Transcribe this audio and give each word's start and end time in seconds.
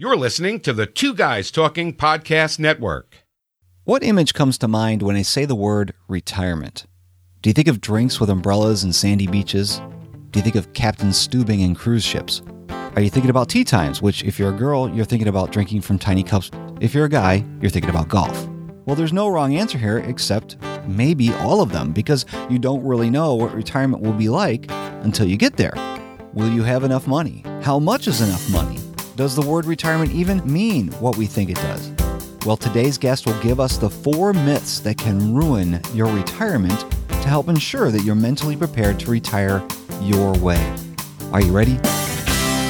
You're 0.00 0.16
listening 0.16 0.60
to 0.60 0.72
the 0.72 0.86
Two 0.86 1.12
Guys 1.12 1.50
Talking 1.50 1.92
Podcast 1.92 2.60
Network. 2.60 3.16
What 3.82 4.04
image 4.04 4.32
comes 4.32 4.56
to 4.58 4.68
mind 4.68 5.02
when 5.02 5.16
I 5.16 5.22
say 5.22 5.44
the 5.44 5.56
word 5.56 5.92
retirement? 6.06 6.86
Do 7.42 7.50
you 7.50 7.52
think 7.52 7.66
of 7.66 7.80
drinks 7.80 8.20
with 8.20 8.30
umbrellas 8.30 8.84
and 8.84 8.94
sandy 8.94 9.26
beaches? 9.26 9.82
Do 10.30 10.38
you 10.38 10.44
think 10.44 10.54
of 10.54 10.72
Captain 10.72 11.08
Stubing 11.08 11.64
and 11.64 11.76
cruise 11.76 12.04
ships? 12.04 12.42
Are 12.70 13.00
you 13.00 13.10
thinking 13.10 13.28
about 13.28 13.48
tea 13.48 13.64
times, 13.64 14.00
which 14.00 14.22
if 14.22 14.38
you're 14.38 14.54
a 14.54 14.56
girl, 14.56 14.88
you're 14.88 15.04
thinking 15.04 15.26
about 15.26 15.50
drinking 15.50 15.80
from 15.80 15.98
tiny 15.98 16.22
cups. 16.22 16.52
If 16.80 16.94
you're 16.94 17.06
a 17.06 17.10
guy, 17.10 17.44
you're 17.60 17.68
thinking 17.68 17.90
about 17.90 18.06
golf. 18.06 18.48
Well, 18.86 18.94
there's 18.94 19.12
no 19.12 19.26
wrong 19.26 19.56
answer 19.56 19.78
here 19.78 19.98
except 19.98 20.58
maybe 20.86 21.32
all 21.32 21.60
of 21.60 21.72
them 21.72 21.92
because 21.92 22.24
you 22.48 22.60
don't 22.60 22.84
really 22.84 23.10
know 23.10 23.34
what 23.34 23.52
retirement 23.52 24.00
will 24.04 24.12
be 24.12 24.28
like 24.28 24.66
until 25.02 25.26
you 25.26 25.36
get 25.36 25.56
there. 25.56 25.74
Will 26.34 26.52
you 26.52 26.62
have 26.62 26.84
enough 26.84 27.08
money? 27.08 27.42
How 27.62 27.80
much 27.80 28.06
is 28.06 28.20
enough 28.20 28.48
money? 28.52 28.77
Does 29.18 29.34
the 29.34 29.42
word 29.42 29.64
retirement 29.64 30.12
even 30.12 30.40
mean 30.44 30.92
what 31.00 31.16
we 31.16 31.26
think 31.26 31.50
it 31.50 31.56
does? 31.56 31.90
Well, 32.46 32.56
today's 32.56 32.96
guest 32.96 33.26
will 33.26 33.40
give 33.40 33.58
us 33.58 33.76
the 33.76 33.90
four 33.90 34.32
myths 34.32 34.78
that 34.78 34.96
can 34.96 35.34
ruin 35.34 35.80
your 35.92 36.06
retirement 36.06 36.78
to 37.08 37.28
help 37.28 37.48
ensure 37.48 37.90
that 37.90 38.04
you're 38.04 38.14
mentally 38.14 38.54
prepared 38.54 39.00
to 39.00 39.10
retire 39.10 39.60
your 40.02 40.34
way. 40.38 40.76
Are 41.32 41.40
you 41.40 41.50
ready? 41.50 41.72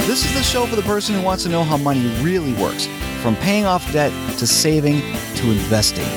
This 0.06 0.24
is 0.24 0.32
the 0.32 0.42
show 0.42 0.64
for 0.64 0.74
the 0.74 0.80
person 0.84 1.14
who 1.14 1.20
wants 1.20 1.42
to 1.42 1.50
know 1.50 1.64
how 1.64 1.77
money 1.77 2.06
really 2.22 2.55
works, 2.55 2.86
from 3.20 3.36
paying 3.36 3.66
off 3.66 3.92
debt 3.92 4.10
to 4.38 4.46
saving 4.46 5.02
to 5.34 5.50
investing. 5.50 6.08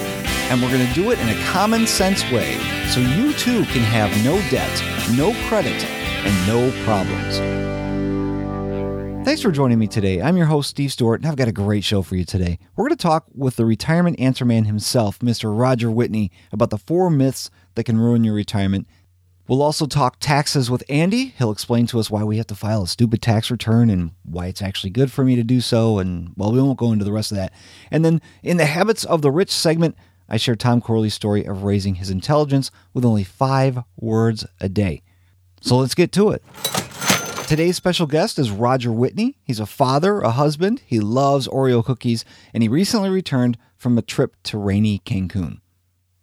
And 0.50 0.62
we're 0.62 0.72
going 0.72 0.88
to 0.88 0.94
do 0.94 1.12
it 1.12 1.20
in 1.20 1.28
a 1.28 1.44
common 1.48 1.86
sense 1.86 2.24
way 2.32 2.58
so 2.88 3.02
you 3.02 3.34
too 3.34 3.66
can 3.66 3.84
have 3.84 4.10
no 4.24 4.40
debt, 4.50 4.82
no 5.18 5.34
credit, 5.50 5.84
and 5.84 6.48
no 6.48 6.72
problems. 6.86 7.61
Thanks 9.24 9.44
for 9.44 9.52
joining 9.52 9.78
me 9.78 9.86
today. 9.86 10.20
I'm 10.20 10.36
your 10.36 10.48
host, 10.48 10.72
Steve 10.72 10.92
Stewart, 10.92 11.22
and 11.22 11.30
I've 11.30 11.36
got 11.36 11.48
a 11.48 11.52
great 11.52 11.84
show 11.84 12.02
for 12.02 12.16
you 12.16 12.26
today. 12.26 12.58
We're 12.76 12.88
going 12.88 12.98
to 12.98 13.02
talk 13.02 13.28
with 13.36 13.56
the 13.56 13.66
retirement 13.66 14.20
answer 14.20 14.46
man 14.46 14.66
himself, 14.66 15.20
Mr. 15.20 15.58
Roger 15.58 15.92
Whitney, 15.92 16.32
about 16.52 16.72
the 16.72 16.80
four 16.80 17.12
myths 17.12 17.52
that 17.76 17.84
can 17.84 18.00
ruin 18.00 18.24
your 18.24 18.34
retirement. 18.34 18.88
We'll 19.48 19.62
also 19.62 19.86
talk 19.86 20.18
taxes 20.20 20.72
with 20.72 20.84
Andy. 20.90 21.36
He'll 21.38 21.52
explain 21.52 21.86
to 21.88 22.00
us 22.00 22.10
why 22.10 22.24
we 22.24 22.38
have 22.38 22.48
to 22.48 22.56
file 22.56 22.82
a 22.82 22.88
stupid 22.88 23.22
tax 23.22 23.52
return 23.52 23.92
and 23.92 24.12
why 24.24 24.48
it's 24.48 24.62
actually 24.62 24.90
good 24.90 25.12
for 25.12 25.24
me 25.24 25.36
to 25.36 25.44
do 25.44 25.62
so. 25.62 26.00
And, 26.00 26.34
well, 26.36 26.52
we 26.52 26.60
won't 26.60 26.80
go 26.80 26.92
into 26.92 27.06
the 27.06 27.14
rest 27.14 27.32
of 27.32 27.38
that. 27.38 27.54
And 27.92 28.04
then 28.04 28.22
in 28.42 28.58
the 28.58 28.66
Habits 28.66 29.06
of 29.06 29.22
the 29.22 29.32
Rich 29.32 29.52
segment, 29.52 29.96
I 30.28 30.38
share 30.38 30.56
Tom 30.56 30.82
Corley's 30.82 31.14
story 31.14 31.46
of 31.46 31.62
raising 31.62 31.96
his 31.96 32.10
intelligence 32.10 32.72
with 32.92 33.06
only 33.06 33.24
five 33.24 33.84
words 33.98 34.48
a 34.60 34.68
day. 34.68 35.04
So 35.62 35.78
let's 35.78 35.94
get 35.94 36.12
to 36.14 36.32
it. 36.32 36.44
Today's 37.52 37.76
special 37.76 38.08
guest 38.08 38.40
is 38.40 38.50
Roger 38.50 38.94
Whitney. 38.94 39.36
He's 39.44 39.60
a 39.60 39.66
father, 39.66 40.22
a 40.22 40.32
husband, 40.32 40.82
he 40.86 41.02
loves 41.02 41.50
Oreo 41.50 41.84
cookies, 41.84 42.24
and 42.54 42.64
he 42.64 42.70
recently 42.70 43.10
returned 43.10 43.58
from 43.76 43.98
a 43.98 44.02
trip 44.02 44.38
to 44.44 44.58
rainy 44.58 45.00
Cancun. 45.00 45.60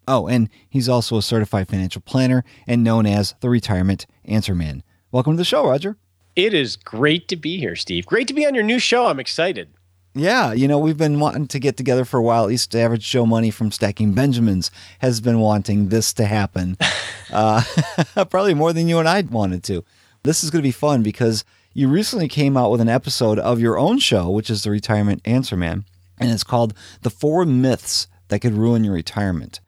Oh, 0.08 0.26
and 0.26 0.48
he's 0.70 0.88
also 0.88 1.18
a 1.18 1.22
certified 1.22 1.68
financial 1.68 2.00
planner 2.00 2.44
and 2.66 2.82
known 2.82 3.04
as 3.04 3.34
the 3.40 3.50
Retirement 3.50 4.06
Answer 4.24 4.54
Man. 4.54 4.82
Welcome 5.12 5.34
to 5.34 5.36
the 5.36 5.44
show, 5.44 5.68
Roger. 5.68 5.98
It 6.34 6.54
is 6.54 6.76
great 6.76 7.28
to 7.28 7.36
be 7.36 7.58
here, 7.58 7.76
Steve. 7.76 8.06
Great 8.06 8.26
to 8.28 8.34
be 8.34 8.46
on 8.46 8.54
your 8.54 8.64
new 8.64 8.78
show. 8.78 9.08
I'm 9.08 9.20
excited. 9.20 9.68
Yeah, 10.14 10.54
you 10.54 10.66
know, 10.66 10.78
we've 10.78 10.96
been 10.96 11.20
wanting 11.20 11.46
to 11.48 11.58
get 11.58 11.76
together 11.76 12.06
for 12.06 12.16
a 12.16 12.22
while. 12.22 12.44
At 12.44 12.48
least 12.48 12.74
Average 12.74 13.06
Joe 13.06 13.26
Money 13.26 13.50
from 13.50 13.70
Stacking 13.70 14.14
Benjamins 14.14 14.70
has 15.00 15.20
been 15.20 15.40
wanting 15.40 15.90
this 15.90 16.14
to 16.14 16.24
happen. 16.24 16.78
uh, 17.34 17.62
probably 18.30 18.54
more 18.54 18.72
than 18.72 18.88
you 18.88 18.98
and 18.98 19.06
I 19.06 19.20
wanted 19.20 19.62
to. 19.64 19.84
This 20.22 20.42
is 20.42 20.50
going 20.50 20.62
to 20.62 20.68
be 20.68 20.72
fun 20.72 21.02
because 21.02 21.44
you 21.74 21.88
recently 21.88 22.28
came 22.28 22.56
out 22.56 22.70
with 22.70 22.80
an 22.80 22.88
episode 22.88 23.38
of 23.38 23.60
your 23.60 23.78
own 23.78 23.98
show, 23.98 24.28
which 24.30 24.50
is 24.50 24.62
The 24.62 24.70
Retirement 24.70 25.22
Answer 25.24 25.56
Man, 25.56 25.84
and 26.18 26.30
it's 26.30 26.44
called 26.44 26.74
The 27.02 27.10
Four 27.10 27.44
Myths 27.44 28.08
That 28.28 28.40
Could 28.40 28.54
Ruin 28.54 28.84
Your 28.84 28.94
Retirement. 28.94 29.60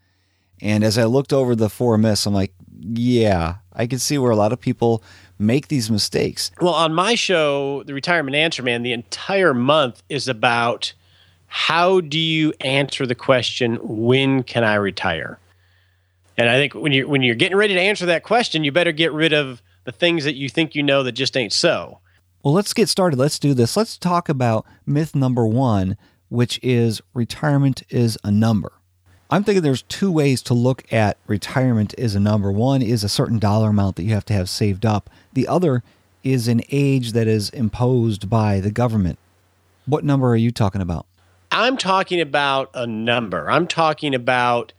And 0.61 0.84
as 0.84 0.98
I 0.98 1.05
looked 1.05 1.33
over 1.33 1.55
the 1.55 1.71
four 1.71 1.97
myths, 1.97 2.27
I'm 2.27 2.34
like, 2.34 2.53
yeah, 2.78 3.56
I 3.72 3.87
can 3.87 3.99
see 3.99 4.19
where 4.19 4.31
a 4.31 4.37
lot 4.37 4.53
of 4.53 4.60
people 4.60 5.03
make 5.39 5.69
these 5.69 5.91
mistakes. 5.91 6.50
Well, 6.60 6.75
on 6.75 6.93
my 6.93 7.15
show, 7.15 7.83
The 7.84 7.94
Retirement 7.94 8.37
Answer 8.37 8.62
Man, 8.62 8.83
the 8.83 8.93
entire 8.93 9.55
month 9.55 10.03
is 10.09 10.28
about 10.28 10.93
how 11.47 12.00
do 12.00 12.19
you 12.19 12.53
answer 12.60 13.06
the 13.06 13.15
question, 13.15 13.77
when 13.83 14.43
can 14.43 14.65
I 14.65 14.75
retire? 14.75 15.39
And 16.37 16.49
I 16.49 16.56
think 16.56 16.75
when 16.75 16.93
you 16.93 17.09
when 17.09 17.22
you're 17.22 17.34
getting 17.34 17.56
ready 17.56 17.75
to 17.75 17.81
answer 17.81 18.06
that 18.06 18.22
question, 18.22 18.65
you 18.65 18.72
better 18.72 18.93
get 18.93 19.12
rid 19.12 19.33
of 19.33 19.60
the 19.84 19.92
things 19.92 20.24
that 20.24 20.34
you 20.34 20.48
think 20.48 20.74
you 20.74 20.82
know 20.82 21.02
that 21.02 21.12
just 21.12 21.36
ain't 21.36 21.52
so. 21.52 21.98
Well, 22.42 22.54
let's 22.54 22.72
get 22.72 22.88
started. 22.88 23.18
Let's 23.18 23.38
do 23.38 23.54
this. 23.54 23.76
Let's 23.76 23.98
talk 23.98 24.28
about 24.28 24.64
myth 24.86 25.14
number 25.14 25.46
1, 25.46 25.96
which 26.28 26.58
is 26.62 27.02
retirement 27.12 27.82
is 27.91 28.16
a 28.24 28.30
number. 28.30 28.72
I'm 29.30 29.44
thinking 29.44 29.62
there's 29.62 29.82
two 29.82 30.10
ways 30.10 30.42
to 30.42 30.54
look 30.54 30.92
at 30.92 31.16
retirement 31.26 31.94
is 31.96 32.14
a 32.14 32.20
number. 32.20 32.50
One 32.50 32.82
is 32.82 33.04
a 33.04 33.08
certain 33.08 33.38
dollar 33.38 33.70
amount 33.70 33.96
that 33.96 34.02
you 34.02 34.14
have 34.14 34.24
to 34.26 34.34
have 34.34 34.48
saved 34.48 34.84
up. 34.84 35.08
The 35.34 35.46
other 35.46 35.84
is 36.24 36.48
an 36.48 36.62
age 36.70 37.12
that 37.12 37.28
is 37.28 37.48
imposed 37.50 38.28
by 38.28 38.58
the 38.58 38.72
government. 38.72 39.18
What 39.86 40.04
number 40.04 40.28
are 40.28 40.36
you 40.36 40.50
talking 40.50 40.80
about? 40.80 41.06
I'm 41.52 41.76
talking 41.76 42.20
about 42.20 42.70
a 42.74 42.86
number. 42.86 43.50
I'm 43.50 43.66
talking 43.66 44.14
about 44.14 44.72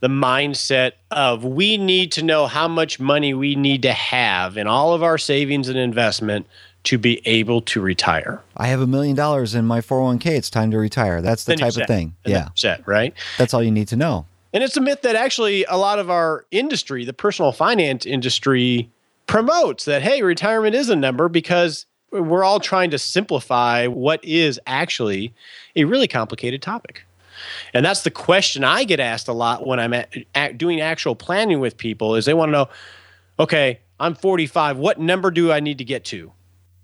the 0.00 0.08
mindset 0.08 0.92
of 1.10 1.44
we 1.44 1.76
need 1.76 2.12
to 2.12 2.22
know 2.22 2.46
how 2.46 2.66
much 2.66 2.98
money 2.98 3.34
we 3.34 3.54
need 3.54 3.82
to 3.82 3.92
have 3.92 4.56
in 4.56 4.66
all 4.66 4.94
of 4.94 5.02
our 5.02 5.18
savings 5.18 5.68
and 5.68 5.78
investment 5.78 6.46
to 6.84 6.96
be 6.98 7.20
able 7.26 7.60
to 7.60 7.80
retire. 7.80 8.40
I 8.56 8.68
have 8.68 8.80
a 8.80 8.86
million 8.86 9.14
dollars 9.14 9.54
in 9.54 9.66
my 9.66 9.80
401k, 9.80 10.26
it's 10.26 10.50
time 10.50 10.70
to 10.70 10.78
retire. 10.78 11.20
That's 11.20 11.44
the 11.44 11.50
then 11.50 11.58
type 11.58 11.76
of 11.76 11.86
thing. 11.86 12.14
And 12.24 12.32
yeah. 12.32 12.48
Set, 12.54 12.86
right? 12.86 13.14
That's 13.36 13.52
all 13.52 13.62
you 13.62 13.70
need 13.70 13.88
to 13.88 13.96
know. 13.96 14.26
And 14.52 14.64
it's 14.64 14.76
a 14.76 14.80
myth 14.80 15.02
that 15.02 15.14
actually 15.14 15.64
a 15.64 15.76
lot 15.76 15.98
of 15.98 16.10
our 16.10 16.46
industry, 16.50 17.04
the 17.04 17.12
personal 17.12 17.52
finance 17.52 18.06
industry 18.06 18.90
promotes 19.26 19.84
that 19.84 20.02
hey, 20.02 20.22
retirement 20.22 20.74
is 20.74 20.88
a 20.88 20.96
number 20.96 21.28
because 21.28 21.86
we're 22.10 22.42
all 22.42 22.58
trying 22.58 22.90
to 22.90 22.98
simplify 22.98 23.86
what 23.86 24.24
is 24.24 24.58
actually 24.66 25.32
a 25.76 25.84
really 25.84 26.08
complicated 26.08 26.62
topic. 26.62 27.04
And 27.74 27.84
that's 27.84 28.02
the 28.02 28.10
question 28.10 28.64
I 28.64 28.84
get 28.84 29.00
asked 29.00 29.28
a 29.28 29.32
lot 29.32 29.66
when 29.66 29.80
I'm 29.80 29.92
at, 29.94 30.14
at 30.34 30.58
doing 30.58 30.80
actual 30.80 31.14
planning 31.14 31.60
with 31.60 31.76
people 31.76 32.16
is 32.16 32.24
they 32.24 32.34
want 32.34 32.48
to 32.48 32.52
know, 32.52 32.68
okay, 33.38 33.80
I'm 33.98 34.14
45, 34.14 34.78
what 34.78 34.98
number 34.98 35.30
do 35.30 35.52
I 35.52 35.60
need 35.60 35.78
to 35.78 35.84
get 35.84 36.04
to? 36.06 36.32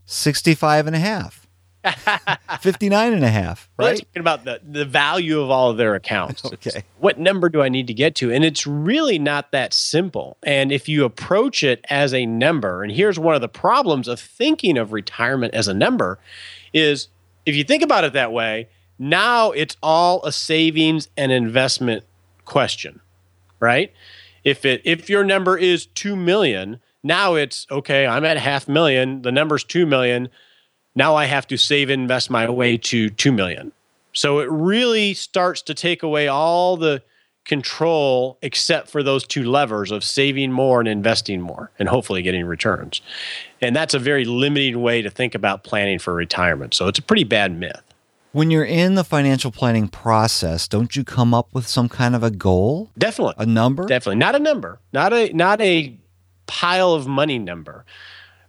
65 0.07 0.87
and 0.87 0.97
a 0.97 1.01
half. 1.01 1.47
59 2.61 3.13
and 3.13 3.25
a 3.25 3.29
half, 3.29 3.69
right? 3.77 3.85
Well, 3.85 3.97
talking 3.97 4.21
about 4.21 4.45
the 4.45 4.61
the 4.69 4.85
value 4.85 5.41
of 5.41 5.51
all 5.51 5.71
of 5.71 5.77
their 5.77 5.95
accounts. 5.95 6.45
okay. 6.45 6.57
It's, 6.65 6.77
what 6.99 7.19
number 7.19 7.49
do 7.49 7.63
I 7.63 7.69
need 7.69 7.87
to 7.87 7.95
get 7.95 8.15
to? 8.17 8.33
And 8.33 8.45
it's 8.45 8.67
really 8.67 9.19
not 9.19 9.53
that 9.53 9.73
simple. 9.73 10.37
And 10.43 10.73
if 10.73 10.89
you 10.89 11.05
approach 11.05 11.63
it 11.63 11.85
as 11.89 12.13
a 12.13 12.27
number, 12.27 12.83
and 12.83 12.91
here's 12.91 13.19
one 13.19 13.35
of 13.35 13.41
the 13.41 13.49
problems 13.49 14.09
of 14.09 14.19
thinking 14.19 14.79
of 14.79 14.93
retirement 14.93 15.55
as 15.55 15.69
a 15.69 15.75
number 15.75 16.19
is 16.73 17.09
if 17.45 17.55
you 17.55 17.63
think 17.63 17.83
about 17.83 18.05
it 18.05 18.13
that 18.15 18.33
way, 18.33 18.69
now 18.99 19.51
it's 19.53 19.77
all 19.83 20.25
a 20.25 20.33
savings 20.33 21.09
and 21.17 21.33
investment 21.33 22.05
question, 22.45 23.01
right? 23.61 23.93
If 24.45 24.65
it 24.65 24.81
if 24.85 25.11
your 25.11 25.25
number 25.25 25.59
is 25.59 25.87
2 25.87 26.17
million, 26.17 26.81
now 27.03 27.35
it's 27.35 27.67
okay, 27.71 28.07
I'm 28.07 28.25
at 28.25 28.39
half 28.39 28.69
million, 28.69 29.23
the 29.23 29.33
number's 29.33 29.65
2 29.65 29.87
million. 29.87 30.29
Now 30.95 31.15
I 31.15 31.27
have 31.27 31.47
to 31.49 31.57
save 31.57 31.91
and 31.91 32.03
invest 32.03 32.31
my 32.31 32.49
way 32.49 32.79
to 32.79 33.11
2 33.11 33.33
million. 33.33 33.73
So 34.13 34.39
it 34.39 34.51
really 34.51 35.13
starts 35.13 35.61
to 35.63 35.75
take 35.75 36.03
away 36.03 36.27
all 36.27 36.79
the 36.79 37.03
control 37.45 38.39
except 38.43 38.89
for 38.89 39.03
those 39.03 39.27
two 39.27 39.45
levers 39.45 39.91
of 39.91 40.03
saving 40.03 40.51
more 40.53 40.81
and 40.81 40.89
investing 40.89 41.41
more 41.41 41.71
and 41.79 41.89
hopefully 41.89 42.23
getting 42.23 42.45
returns. 42.45 43.01
And 43.61 43.75
that's 43.75 43.95
a 43.95 43.99
very 43.99 44.25
limiting 44.25 44.83
way 44.83 45.03
to 45.03 45.11
think 45.11 45.35
about 45.35 45.65
planning 45.65 45.99
for 45.99 46.15
retirement. 46.15 46.75
So 46.75 46.89
it's 46.89 46.99
a 46.99 47.03
pretty 47.03 47.25
bad 47.25 47.57
myth. 47.59 47.83
When 48.37 48.51
you're 48.51 48.67
in 48.67 48.97
the 48.97 49.03
financial 49.03 49.51
planning 49.51 49.89
process, 49.89 50.69
don't 50.69 50.95
you 50.95 51.05
come 51.05 51.33
up 51.33 51.55
with 51.55 51.67
some 51.67 51.89
kind 51.89 52.15
of 52.15 52.23
a 52.23 52.31
goal? 52.31 52.91
Definitely. 52.99 53.33
A 53.39 53.47
number? 53.47 53.87
Definitely. 53.87 54.19
Not 54.19 54.35
a 54.35 54.39
number. 54.39 54.79
Not 54.93 55.15
a 55.15 55.33
not 55.33 55.59
a 55.63 55.97
pile 56.47 56.93
of 56.93 57.07
money 57.07 57.39
number. 57.39 57.87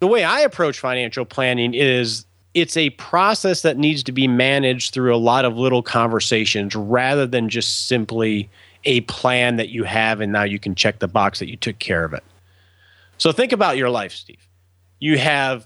The 0.01 0.07
way 0.07 0.25
I 0.25 0.41
approach 0.41 0.77
financial 0.77 1.23
planning 1.23 1.73
is 1.73 2.25
it's 2.53 2.75
a 2.75 2.89
process 2.89 3.61
that 3.61 3.77
needs 3.77 4.03
to 4.03 4.11
be 4.11 4.27
managed 4.27 4.93
through 4.93 5.15
a 5.15 5.23
lot 5.23 5.45
of 5.45 5.57
little 5.57 5.81
conversations 5.81 6.75
rather 6.75 7.25
than 7.25 7.47
just 7.47 7.87
simply 7.87 8.49
a 8.83 8.99
plan 9.01 9.55
that 9.55 9.69
you 9.69 9.85
have 9.85 10.19
and 10.19 10.33
now 10.33 10.43
you 10.43 10.59
can 10.59 10.75
check 10.75 10.99
the 10.99 11.07
box 11.07 11.39
that 11.39 11.47
you 11.47 11.55
took 11.55 11.79
care 11.79 12.03
of 12.03 12.11
it. 12.11 12.25
So 13.17 13.31
think 13.31 13.53
about 13.53 13.77
your 13.77 13.89
life, 13.89 14.11
Steve. 14.11 14.49
You 14.99 15.17
have 15.17 15.65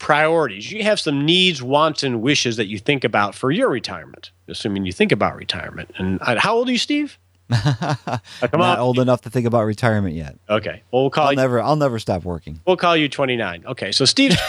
priorities. 0.00 0.72
You 0.72 0.82
have 0.82 0.98
some 0.98 1.24
needs, 1.24 1.62
wants, 1.62 2.02
and 2.02 2.20
wishes 2.20 2.56
that 2.56 2.66
you 2.66 2.78
think 2.80 3.04
about 3.04 3.36
for 3.36 3.52
your 3.52 3.68
retirement, 3.68 4.32
assuming 4.48 4.84
you 4.84 4.92
think 4.92 5.12
about 5.12 5.36
retirement. 5.36 5.92
And 5.96 6.18
I, 6.22 6.36
how 6.36 6.56
old 6.56 6.68
are 6.68 6.72
you, 6.72 6.78
Steve? 6.78 7.16
uh, 7.52 7.94
come 8.40 8.60
Not 8.60 8.78
on. 8.78 8.80
old 8.80 8.98
enough 8.98 9.20
to 9.22 9.30
think 9.30 9.46
about 9.46 9.64
retirement 9.64 10.16
yet. 10.16 10.36
Okay. 10.48 10.82
Well, 10.90 11.02
we'll 11.02 11.10
call 11.10 11.26
I'll 11.26 11.32
you, 11.32 11.36
never, 11.36 11.60
I'll 11.62 11.76
never 11.76 12.00
stop 12.00 12.24
working. 12.24 12.60
We'll 12.66 12.76
call 12.76 12.96
you 12.96 13.08
29. 13.08 13.64
Okay. 13.66 13.92
So, 13.92 14.04
Steve. 14.04 14.36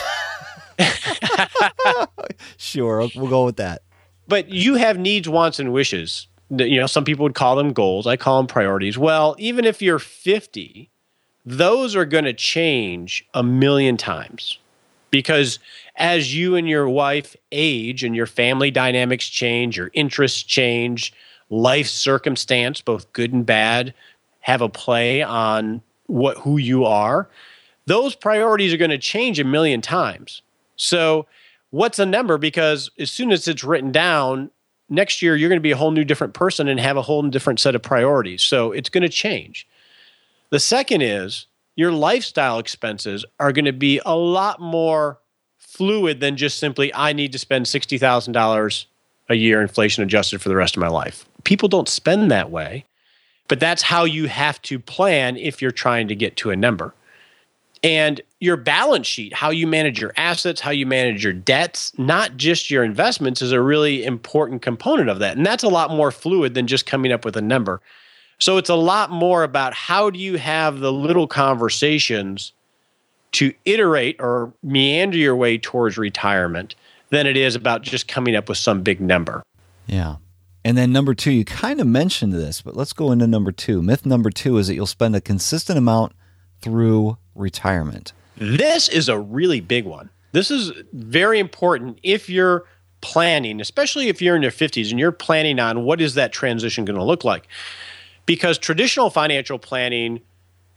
sure. 2.58 3.08
We'll 3.16 3.30
go 3.30 3.46
with 3.46 3.58
that. 3.58 3.82
But 4.28 4.50
you 4.50 4.76
have 4.76 4.98
needs, 4.98 5.28
wants, 5.30 5.60
and 5.60 5.74
wishes. 5.74 6.28
You 6.50 6.80
know, 6.80 6.88
some 6.88 7.04
people 7.06 7.24
would 7.24 7.36
call 7.36 7.56
them 7.56 7.74
goals. 7.74 8.08
I 8.08 8.18
call 8.18 8.38
them 8.38 8.48
priorities. 8.48 8.98
Well, 8.98 9.36
even 9.38 9.66
if 9.66 9.82
you're 9.82 10.00
50, 10.00 10.90
those 11.46 11.96
are 11.96 12.06
going 12.06 12.26
to 12.26 12.34
change 12.34 13.26
a 13.34 13.44
million 13.44 13.98
times 13.98 14.58
because 15.12 15.60
as 15.98 16.34
you 16.34 16.56
and 16.56 16.68
your 16.68 16.90
wife 16.90 17.36
age 17.52 18.04
and 18.04 18.16
your 18.16 18.26
family 18.26 18.72
dynamics 18.72 19.28
change, 19.28 19.78
your 19.78 19.92
interests 19.94 20.42
change, 20.42 21.14
life 21.50 21.88
circumstance, 21.88 22.82
both 22.82 23.12
good 23.14 23.34
and 23.34 23.46
bad, 23.46 23.94
have 24.40 24.62
a 24.62 24.70
play 24.70 25.22
on 25.22 25.82
what 26.08 26.38
who 26.38 26.58
you 26.58 26.86
are. 26.86 27.30
Those 27.86 28.16
priorities 28.16 28.74
are 28.74 28.78
going 28.78 28.92
to 28.92 28.98
change 28.98 29.40
a 29.40 29.44
million 29.44 29.82
times. 29.82 30.42
So 30.76 31.28
what's 31.70 32.00
a 32.00 32.06
number 32.06 32.38
because 32.38 32.90
as 32.98 33.12
soon 33.12 33.32
as 33.32 33.48
it's 33.48 33.64
written 33.64 33.92
down, 33.92 34.50
next 34.90 35.22
year 35.22 35.36
you're 35.36 35.50
going 35.50 35.60
to 35.60 35.62
be 35.62 35.72
a 35.72 35.78
whole 35.78 35.92
new 35.92 36.04
different 36.04 36.34
person 36.34 36.68
and 36.68 36.80
have 36.80 36.98
a 36.98 37.02
whole 37.02 37.22
different 37.24 37.60
set 37.60 37.76
of 37.76 37.82
priorities. 37.82 38.42
So 38.42 38.72
it's 38.72 38.90
going 38.90 39.04
to 39.04 39.10
change. 39.10 39.68
The 40.50 40.60
second 40.60 41.02
is 41.02 41.48
your 41.76 41.92
lifestyle 41.92 42.60
expenses 42.60 43.26
are 43.40 43.52
going 43.52 43.66
to 43.66 43.74
be 43.74 44.00
a 44.06 44.16
lot 44.16 44.60
more 44.60 45.20
fluid 45.58 46.20
than 46.20 46.38
just 46.38 46.60
simply 46.60 46.94
I 46.94 47.14
need 47.14 47.32
to 47.32 47.40
spend 47.40 47.66
$60,000 47.66 48.86
a 49.30 49.36
year 49.36 49.62
inflation 49.62 50.04
adjusted 50.04 50.42
for 50.42 50.50
the 50.50 50.56
rest 50.56 50.76
of 50.76 50.82
my 50.82 50.90
life. 50.90 51.26
People 51.44 51.70
don't 51.70 51.88
spend 51.88 52.30
that 52.30 52.52
way, 52.52 52.86
but 53.48 53.60
that's 53.60 53.82
how 53.82 54.04
you 54.04 54.28
have 54.28 54.62
to 54.64 54.80
plan 54.80 55.38
if 55.38 55.62
you're 55.62 55.72
trying 55.72 56.08
to 56.10 56.16
get 56.16 56.36
to 56.38 56.52
a 56.52 56.56
number. 56.56 56.94
And 57.84 58.22
your 58.40 58.58
balance 58.58 59.08
sheet, 59.08 59.34
how 59.34 59.50
you 59.50 59.66
manage 59.66 60.00
your 60.00 60.14
assets, 60.16 60.62
how 60.62 60.70
you 60.70 60.86
manage 60.86 61.24
your 61.24 61.34
debts, 61.34 61.98
not 61.98 62.38
just 62.38 62.70
your 62.70 62.84
investments 62.84 63.42
is 63.42 63.52
a 63.52 63.62
really 63.62 64.04
important 64.04 64.62
component 64.62 65.10
of 65.10 65.20
that. 65.20 65.36
And 65.36 65.46
that's 65.46 65.64
a 65.64 65.70
lot 65.70 65.90
more 65.90 66.12
fluid 66.12 66.54
than 66.54 66.68
just 66.68 66.86
coming 66.86 67.12
up 67.12 67.26
with 67.26 67.36
a 67.36 67.42
number. 67.42 67.82
So 68.42 68.58
it's 68.58 68.70
a 68.70 68.76
lot 68.76 69.12
more 69.12 69.44
about 69.44 69.76
how 69.76 70.10
do 70.10 70.18
you 70.18 70.38
have 70.38 70.80
the 70.80 70.92
little 70.92 71.28
conversations 71.28 72.54
to 73.34 73.54
iterate 73.66 74.16
or 74.20 74.52
meander 74.64 75.18
your 75.18 75.36
way 75.36 75.60
towards 75.60 75.96
retirement 75.96 76.74
than 77.12 77.28
it 77.28 77.38
is 77.38 77.56
about 77.56 77.84
just 77.84 78.08
coming 78.08 78.36
up 78.36 78.50
with 78.50 78.58
some 78.58 78.82
big 78.82 79.00
number. 79.00 79.44
Yeah. 79.86 80.16
And 80.66 80.76
then 80.76 80.92
number 80.92 81.14
2, 81.14 81.32
you 81.32 81.46
kind 81.46 81.80
of 81.80 81.86
mentioned 81.86 82.34
this, 82.34 82.62
but 82.62 82.76
let's 82.76 82.94
go 82.94 83.12
into 83.12 83.28
number 83.28 83.52
2. 83.52 83.84
Myth 83.84 84.08
number 84.08 84.32
2 84.32 84.58
is 84.58 84.68
that 84.68 84.74
you'll 84.74 84.88
spend 84.88 85.16
a 85.16 85.22
consistent 85.22 85.78
amount 85.78 86.14
through 86.62 87.18
retirement. 87.36 88.12
This 88.38 88.90
is 88.90 89.08
a 89.08 89.20
really 89.20 89.62
big 89.62 89.86
one. 89.86 90.10
This 90.32 90.50
is 90.50 90.72
very 90.94 91.38
important 91.38 92.00
if 92.02 92.28
you're 92.28 92.66
planning, 93.02 93.62
especially 93.62 94.08
if 94.08 94.20
you're 94.20 94.36
in 94.36 94.42
your 94.42 94.52
50s 94.52 94.90
and 94.90 95.00
you're 95.00 95.12
planning 95.12 95.60
on 95.60 95.84
what 95.84 96.02
is 96.02 96.16
that 96.16 96.32
transition 96.32 96.86
going 96.86 96.98
to 96.98 97.06
look 97.06 97.24
like 97.24 97.48
because 98.26 98.58
traditional 98.58 99.10
financial 99.10 99.60
planning 99.60 100.22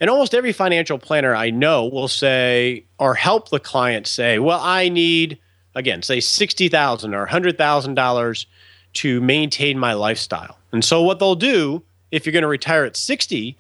and 0.01 0.11
almost 0.11 0.35
every 0.35 0.53
financial 0.53 0.99
planner 0.99 1.35
I 1.35 1.51
know 1.51 1.87
will 1.87 2.09
say 2.09 2.85
or 2.99 3.15
help 3.15 3.49
the 3.49 3.61
client 3.61 4.07
say, 4.07 4.39
"Well, 4.39 4.61
I 4.61 4.89
need 4.89 5.39
again, 5.77 6.03
say 6.03 6.21
60,000 6.21 7.15
or 7.15 7.27
$100,000 7.27 8.47
to 8.95 9.21
maintain 9.21 9.79
my 9.79 9.93
lifestyle." 9.93 10.59
And 10.73 10.85
so 10.85 11.03
what 11.03 11.19
they'll 11.19 11.35
do 11.35 11.83
if 12.11 12.27
you're 12.27 12.33
going 12.33 12.43
to 12.43 12.49
retire 12.49 12.85
at 12.85 12.97
60 12.97 13.57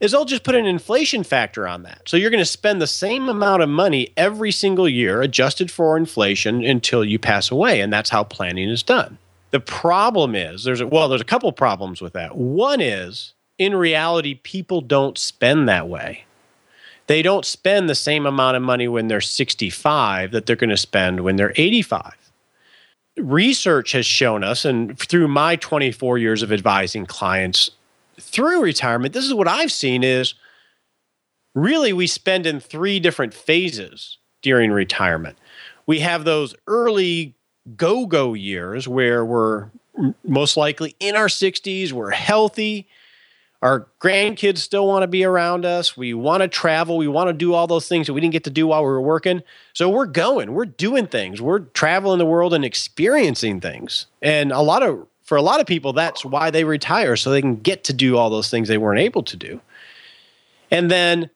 is 0.00 0.12
they'll 0.12 0.24
just 0.24 0.44
put 0.44 0.54
an 0.54 0.66
inflation 0.66 1.22
factor 1.22 1.68
on 1.68 1.82
that. 1.82 2.02
So 2.06 2.16
you're 2.16 2.30
going 2.30 2.42
to 2.42 2.46
spend 2.46 2.80
the 2.80 2.86
same 2.86 3.28
amount 3.28 3.62
of 3.62 3.68
money 3.68 4.12
every 4.16 4.50
single 4.50 4.88
year 4.88 5.20
adjusted 5.20 5.70
for 5.70 5.96
inflation 5.96 6.64
until 6.64 7.04
you 7.04 7.18
pass 7.18 7.50
away 7.50 7.80
and 7.80 7.92
that's 7.92 8.10
how 8.10 8.24
planning 8.24 8.70
is 8.70 8.82
done. 8.82 9.18
The 9.50 9.60
problem 9.60 10.34
is 10.34 10.64
there's 10.64 10.80
a, 10.80 10.86
well 10.86 11.08
there's 11.08 11.20
a 11.20 11.24
couple 11.24 11.50
problems 11.52 12.00
with 12.00 12.12
that. 12.12 12.36
One 12.36 12.80
is 12.80 13.34
in 13.58 13.74
reality 13.74 14.34
people 14.34 14.80
don't 14.80 15.18
spend 15.18 15.68
that 15.68 15.88
way. 15.88 16.24
They 17.06 17.22
don't 17.22 17.44
spend 17.44 17.88
the 17.88 17.94
same 17.94 18.24
amount 18.24 18.56
of 18.56 18.62
money 18.62 18.86
when 18.86 19.08
they're 19.08 19.20
65 19.20 20.30
that 20.30 20.46
they're 20.46 20.54
going 20.56 20.70
to 20.70 20.76
spend 20.76 21.20
when 21.20 21.36
they're 21.36 21.52
85. 21.56 22.14
Research 23.18 23.92
has 23.92 24.06
shown 24.06 24.44
us 24.44 24.64
and 24.64 24.96
through 24.98 25.26
my 25.26 25.56
24 25.56 26.18
years 26.18 26.42
of 26.42 26.52
advising 26.52 27.06
clients 27.06 27.70
through 28.18 28.62
retirement 28.62 29.14
this 29.14 29.24
is 29.24 29.34
what 29.34 29.48
I've 29.48 29.72
seen 29.72 30.04
is 30.04 30.34
really 31.54 31.92
we 31.92 32.06
spend 32.06 32.46
in 32.46 32.60
three 32.60 33.00
different 33.00 33.34
phases 33.34 34.18
during 34.42 34.70
retirement. 34.70 35.38
We 35.86 36.00
have 36.00 36.24
those 36.24 36.54
early 36.66 37.34
go 37.76 38.06
go 38.06 38.34
years 38.34 38.88
where 38.88 39.24
we're 39.24 39.70
most 40.24 40.56
likely 40.56 40.96
in 41.00 41.16
our 41.16 41.26
60s, 41.26 41.92
we're 41.92 42.10
healthy, 42.10 42.88
our 43.62 43.88
grandkids 44.00 44.58
still 44.58 44.86
want 44.86 45.02
to 45.02 45.06
be 45.06 45.24
around 45.24 45.66
us, 45.66 45.96
we 45.96 46.14
want 46.14 46.42
to 46.42 46.48
travel, 46.48 46.96
we 46.96 47.08
want 47.08 47.28
to 47.28 47.34
do 47.34 47.52
all 47.52 47.66
those 47.66 47.88
things 47.88 48.06
that 48.06 48.14
we 48.14 48.20
didn't 48.20 48.32
get 48.32 48.44
to 48.44 48.50
do 48.50 48.66
while 48.66 48.80
we 48.82 48.88
were 48.88 49.02
working. 49.02 49.42
So 49.74 49.90
we're 49.90 50.06
going, 50.06 50.54
we're 50.54 50.64
doing 50.64 51.06
things, 51.06 51.42
we're 51.42 51.60
traveling 51.60 52.18
the 52.18 52.26
world 52.26 52.54
and 52.54 52.64
experiencing 52.64 53.60
things. 53.60 54.06
And 54.22 54.52
a 54.52 54.60
lot 54.60 54.82
of 54.82 55.06
for 55.22 55.36
a 55.36 55.42
lot 55.42 55.60
of 55.60 55.66
people 55.66 55.92
that's 55.92 56.24
why 56.24 56.50
they 56.50 56.64
retire 56.64 57.14
so 57.16 57.30
they 57.30 57.42
can 57.42 57.56
get 57.56 57.84
to 57.84 57.92
do 57.92 58.16
all 58.16 58.30
those 58.30 58.50
things 58.50 58.66
they 58.66 58.78
weren't 58.78 59.00
able 59.00 59.22
to 59.24 59.36
do. 59.36 59.60
And 60.70 60.90
then 60.90 61.30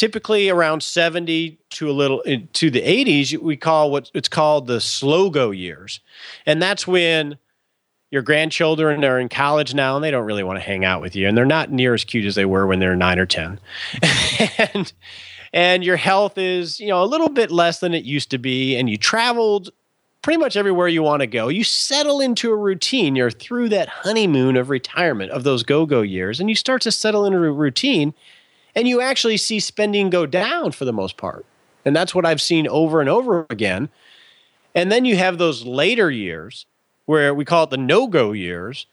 typically 0.00 0.48
around 0.48 0.82
70 0.82 1.58
to 1.68 1.90
a 1.90 1.92
little 1.92 2.22
to 2.54 2.70
the 2.70 2.80
80s 2.80 3.36
we 3.36 3.54
call 3.54 3.90
what 3.90 4.10
it's 4.14 4.30
called 4.30 4.66
the 4.66 4.78
slogo 4.78 5.54
years. 5.54 6.00
And 6.46 6.62
that's 6.62 6.86
when 6.86 7.36
your 8.10 8.22
grandchildren 8.22 9.04
are 9.04 9.20
in 9.20 9.28
college 9.28 9.74
now 9.74 9.96
and 9.96 10.02
they 10.02 10.10
don't 10.10 10.24
really 10.24 10.42
want 10.42 10.58
to 10.58 10.64
hang 10.64 10.86
out 10.86 11.02
with 11.02 11.14
you 11.14 11.28
and 11.28 11.36
they're 11.36 11.44
not 11.44 11.70
near 11.70 11.92
as 11.92 12.04
cute 12.04 12.24
as 12.24 12.34
they 12.34 12.46
were 12.46 12.66
when 12.66 12.78
they're 12.78 12.96
9 12.96 13.18
or 13.18 13.26
10 13.26 13.60
and 14.74 14.92
and 15.52 15.84
your 15.84 15.96
health 15.96 16.38
is 16.38 16.80
you 16.80 16.88
know 16.88 17.02
a 17.02 17.04
little 17.04 17.28
bit 17.28 17.50
less 17.50 17.80
than 17.80 17.92
it 17.92 18.04
used 18.04 18.30
to 18.30 18.38
be 18.38 18.76
and 18.76 18.88
you 18.88 18.96
traveled 18.96 19.68
pretty 20.22 20.38
much 20.38 20.56
everywhere 20.56 20.88
you 20.88 21.02
want 21.02 21.20
to 21.20 21.26
go. 21.26 21.48
You 21.48 21.64
settle 21.64 22.20
into 22.20 22.50
a 22.50 22.56
routine. 22.56 23.16
You're 23.16 23.30
through 23.30 23.70
that 23.70 23.88
honeymoon 23.88 24.56
of 24.58 24.68
retirement 24.68 25.30
of 25.30 25.44
those 25.44 25.62
go-go 25.62 26.02
years 26.02 26.40
and 26.40 26.48
you 26.48 26.54
start 26.54 26.80
to 26.82 26.92
settle 26.92 27.26
into 27.26 27.38
a 27.38 27.52
routine 27.52 28.08
and 28.08 28.14
And 28.74 28.86
you 28.86 29.00
actually 29.00 29.36
see 29.36 29.60
spending 29.60 30.10
go 30.10 30.26
down 30.26 30.72
for 30.72 30.84
the 30.84 30.92
most 30.92 31.16
part. 31.16 31.44
And 31.84 31.96
that's 31.96 32.14
what 32.14 32.26
I've 32.26 32.42
seen 32.42 32.68
over 32.68 33.00
and 33.00 33.08
over 33.08 33.46
again. 33.50 33.88
And 34.74 34.92
then 34.92 35.04
you 35.04 35.16
have 35.16 35.38
those 35.38 35.64
later 35.64 36.10
years 36.10 36.66
where 37.06 37.34
we 37.34 37.44
call 37.44 37.64
it 37.64 37.70
the 37.70 37.76
no-go 37.76 38.32
years 38.32 38.86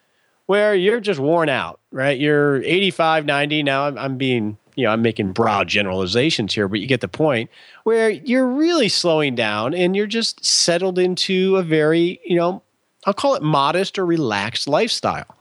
where 0.48 0.74
you're 0.74 1.02
just 1.02 1.20
worn 1.20 1.50
out, 1.50 1.80
right? 1.92 2.18
You're 2.18 2.64
85, 2.64 3.26
90 3.26 3.64
now. 3.64 3.86
I'm 3.86 3.98
I'm 3.98 4.18
being, 4.18 4.58
you 4.76 4.86
know, 4.86 4.92
I'm 4.92 5.02
making 5.02 5.34
broad 5.34 5.68
generalizations 5.68 6.54
here, 6.54 6.68
but 6.68 6.80
you 6.80 6.88
get 6.88 7.02
the 7.02 7.08
point 7.08 7.50
where 7.84 8.10
you're 8.10 8.48
really 8.48 8.90
slowing 8.90 9.36
down 9.36 9.74
and 9.74 9.96
you're 9.96 10.08
just 10.08 10.44
settled 10.44 10.98
into 10.98 11.58
a 11.58 11.64
very, 11.64 12.20
you 12.26 12.38
know, 12.38 12.64
I'll 13.06 13.14
call 13.14 13.36
it 13.36 13.44
modest 13.44 14.00
or 14.00 14.06
relaxed 14.06 14.68
lifestyle. 14.68 15.38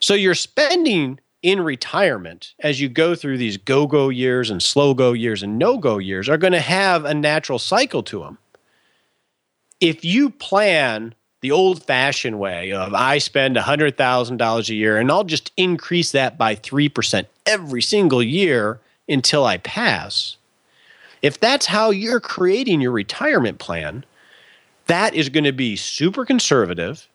So 0.00 0.14
your 0.14 0.34
spending 0.34 1.20
in 1.44 1.60
retirement 1.60 2.54
as 2.60 2.80
you 2.80 2.88
go 2.88 3.14
through 3.14 3.36
these 3.36 3.58
go-go 3.58 4.08
years 4.08 4.48
and 4.48 4.62
slow-go 4.62 5.12
years 5.12 5.42
and 5.42 5.58
no-go 5.58 5.98
years 5.98 6.26
are 6.26 6.38
going 6.38 6.54
to 6.54 6.60
have 6.60 7.04
a 7.04 7.12
natural 7.12 7.58
cycle 7.58 8.02
to 8.02 8.20
them. 8.20 8.38
If 9.78 10.06
you 10.06 10.30
plan 10.30 11.14
the 11.42 11.50
old-fashioned 11.50 12.38
way 12.38 12.72
of 12.72 12.94
I 12.94 13.18
spend 13.18 13.56
$100,000 13.56 14.68
a 14.70 14.74
year 14.74 14.96
and 14.96 15.12
I'll 15.12 15.24
just 15.24 15.52
increase 15.58 16.12
that 16.12 16.38
by 16.38 16.56
3% 16.56 17.26
every 17.44 17.82
single 17.82 18.22
year 18.22 18.80
until 19.06 19.44
I 19.44 19.58
pass. 19.58 20.38
If 21.20 21.38
that's 21.38 21.66
how 21.66 21.90
you're 21.90 22.20
creating 22.20 22.80
your 22.80 22.92
retirement 22.92 23.58
plan, 23.58 24.06
that 24.86 25.14
is 25.14 25.28
going 25.28 25.44
to 25.44 25.52
be 25.52 25.76
super 25.76 26.24
conservative 26.24 27.06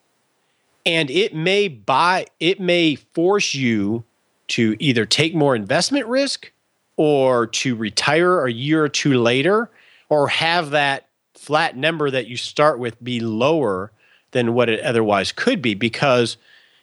and 0.85 1.09
it 1.09 1.33
may 1.33 1.67
buy 1.67 2.27
it 2.39 2.59
may 2.59 2.93
force 2.93 3.55
you 3.55 4.03
to 4.49 4.75
either 4.79 5.05
take 5.05 5.33
more 5.33 5.55
investment 5.55 6.05
risk 6.07 6.51
or 6.97 7.47
to 7.47 7.75
retire 7.75 8.45
a 8.45 8.51
year 8.51 8.83
or 8.83 8.89
two 8.89 9.21
later 9.21 9.69
or 10.09 10.27
have 10.27 10.71
that 10.71 11.07
flat 11.33 11.77
number 11.77 12.11
that 12.11 12.27
you 12.27 12.35
start 12.35 12.77
with 12.77 13.01
be 13.03 13.19
lower 13.19 13.91
than 14.31 14.53
what 14.53 14.69
it 14.69 14.81
otherwise 14.81 15.31
could 15.31 15.61
be 15.61 15.73
because 15.73 16.37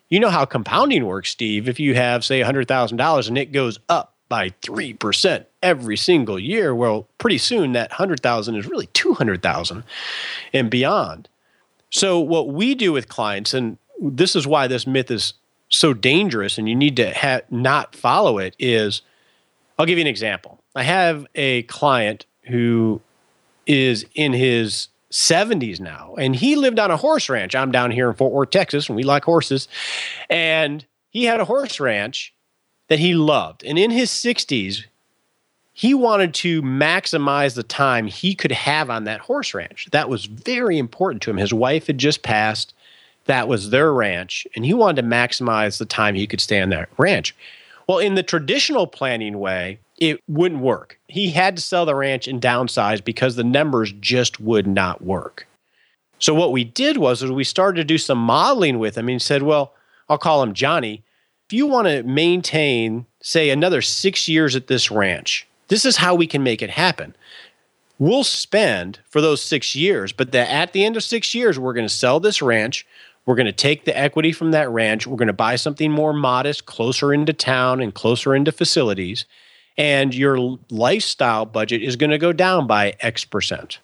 you 0.08 0.18
know 0.18 0.30
how 0.30 0.44
compounding 0.44 1.04
works 1.04 1.30
Steve. 1.30 1.68
If 1.68 1.78
you 1.78 1.94
have 1.94 2.25
say 2.25 2.40
$100,000 2.40 3.28
and 3.28 3.38
it 3.38 3.52
goes 3.52 3.78
up 3.88 4.14
by 4.28 4.50
3% 4.62 5.44
every 5.62 5.96
single 5.96 6.38
year 6.38 6.75
well 6.75 7.06
pretty 7.18 7.38
soon 7.38 7.73
that 7.73 7.90
100,000 7.90 8.56
is 8.56 8.66
really 8.66 8.87
200,000 8.88 9.85
and 10.52 10.70
beyond. 10.70 11.28
So 11.90 12.18
what 12.18 12.49
we 12.49 12.75
do 12.75 12.92
with 12.92 13.08
clients 13.08 13.52
and 13.52 13.78
this 14.00 14.35
is 14.35 14.46
why 14.46 14.66
this 14.66 14.87
myth 14.87 15.11
is 15.11 15.35
so 15.68 15.92
dangerous 15.92 16.58
and 16.58 16.68
you 16.68 16.75
need 16.75 16.96
to 16.96 17.12
ha- 17.12 17.40
not 17.50 17.94
follow 17.94 18.38
it 18.38 18.54
is 18.58 19.02
I'll 19.78 19.87
give 19.87 19.99
you 19.99 20.02
an 20.02 20.08
example. 20.08 20.62
I 20.75 20.82
have 20.85 21.26
a 21.35 21.62
client 21.64 22.26
who 22.44 23.00
is 23.66 24.06
in 24.14 24.32
his 24.32 24.88
70s 25.11 25.80
now 25.80 26.14
and 26.18 26.35
he 26.35 26.56
lived 26.56 26.78
on 26.78 26.90
a 26.90 26.96
horse 26.96 27.28
ranch. 27.28 27.54
I'm 27.54 27.73
down 27.73 27.90
here 27.90 28.08
in 28.08 28.14
Fort 28.14 28.32
Worth, 28.32 28.50
Texas, 28.50 28.88
and 28.88 28.96
we 28.96 29.02
like 29.02 29.25
horses. 29.25 29.68
And 30.30 30.85
he 31.11 31.25
had 31.25 31.40
a 31.40 31.44
horse 31.44 31.80
ranch 31.80 32.32
that 32.88 32.99
he 32.99 33.14
loved. 33.14 33.64
And 33.64 33.78
in 33.78 33.90
his 33.90 34.11
60s, 34.11 34.85
he 35.73 35.92
wanted 35.92 36.32
to 36.35 36.62
maximize 36.62 37.54
the 37.54 37.62
time 37.62 38.06
he 38.06 38.35
could 38.35 38.52
have 38.52 38.88
on 38.88 39.04
that 39.04 39.20
horse 39.20 39.52
ranch. 39.52 39.88
That 39.92 40.08
was 40.08 40.25
very 40.25 40.78
important 40.78 41.23
to 41.23 41.30
him. 41.30 41.37
His 41.37 41.52
wife 41.52 41.87
had 41.88 41.99
just 41.99 42.23
passed 42.23 42.73
that 43.26 43.49
was 43.49 43.71
their 43.71 43.92
ranch 43.92 44.47
and 44.54 44.64
he 44.64 44.75
wanted 44.75 45.02
to 45.02 45.09
maximize 45.09 45.78
the 45.78 45.85
time 45.85 46.14
he 46.14 46.26
could 46.26 46.40
stay 46.40 46.61
on 46.61 46.71
that 46.71 46.88
ranch. 46.99 47.35
Well, 47.87 47.99
in 47.99 48.16
the 48.16 48.23
traditional 48.23 48.87
planning 48.87 49.38
way, 49.38 49.78
it 49.99 50.21
wouldn't 50.28 50.61
work. 50.61 50.99
He 51.09 51.30
had 51.30 51.56
to 51.56 51.62
sell 51.62 51.87
the 51.87 51.95
ranch 51.95 52.26
and 52.26 52.40
downsize 52.40 53.02
because 53.02 53.37
the 53.37 53.45
numbers 53.45 53.92
just 54.00 54.40
would 54.40 54.66
not 54.66 55.02
work. 55.02 55.47
So 56.18 56.35
what 56.35 56.52
we 56.52 56.64
did 56.64 56.97
was 56.97 57.25
we 57.25 57.45
started 57.45 57.80
to 57.80 57.85
do 57.85 57.99
some 57.99 58.18
modeling 58.18 58.78
with 58.78 58.97
him 58.97 59.09
and 59.09 59.23
said, 59.23 59.42
well, 59.42 59.75
I'll 60.09 60.18
call 60.18 60.42
him 60.42 60.54
Johnny. 60.54 61.02
If 61.47 61.52
you 61.52 61.66
want 61.66 61.87
to 61.88 62.02
maintain, 62.02 63.06
say, 63.23 63.50
another 63.50 63.80
6 63.80 64.28
years 64.28 64.56
at 64.56 64.66
this 64.66 64.90
ranch, 64.90 65.47
this 65.68 65.85
is 65.85 65.97
how 65.97 66.14
we 66.14 66.26
can 66.26 66.42
make 66.42 66.62
it 66.62 66.71
happen. 66.71 67.14
We'll 67.99 68.25
spend 68.25 68.99
for 69.09 69.21
those 69.21 69.42
6 69.42 69.75
years, 69.75 70.12
but 70.12 70.33
the, 70.33 70.50
at 70.50 70.73
the 70.73 70.85
end 70.85 70.97
of 70.97 71.04
6 71.04 71.35
years, 71.35 71.59
we're 71.59 71.73
going 71.73 71.87
to 71.87 71.95
sell 71.95 72.21
this 72.21 72.42
ranch. 72.42 72.87
We're 73.26 73.35
going 73.35 73.47
to 73.47 73.52
take 73.52 73.85
the 73.85 73.97
equity 73.97 74.33
from 74.33 74.52
that 74.52 74.71
ranch. 74.71 75.06
We're 75.06 75.16
going 75.16 75.26
to 75.26 75.33
buy 75.33 75.56
something 75.56 75.90
more 75.90 76.12
modest, 76.12 76.66
closer 76.66 77.12
into 77.12 77.33
town 77.33 77.80
and 77.80 77.92
closer 77.92 78.35
into 78.35 78.52
facilities. 78.52 79.26
And 79.76 80.14
your 80.14 80.59
lifestyle 80.71 81.45
budget 81.45 81.83
is 81.83 81.97
going 81.97 82.11
to 82.11 82.18
go 82.18 82.33
down 82.33 82.66
by 82.66 82.95
X 83.00 83.25
percent. 83.25 83.80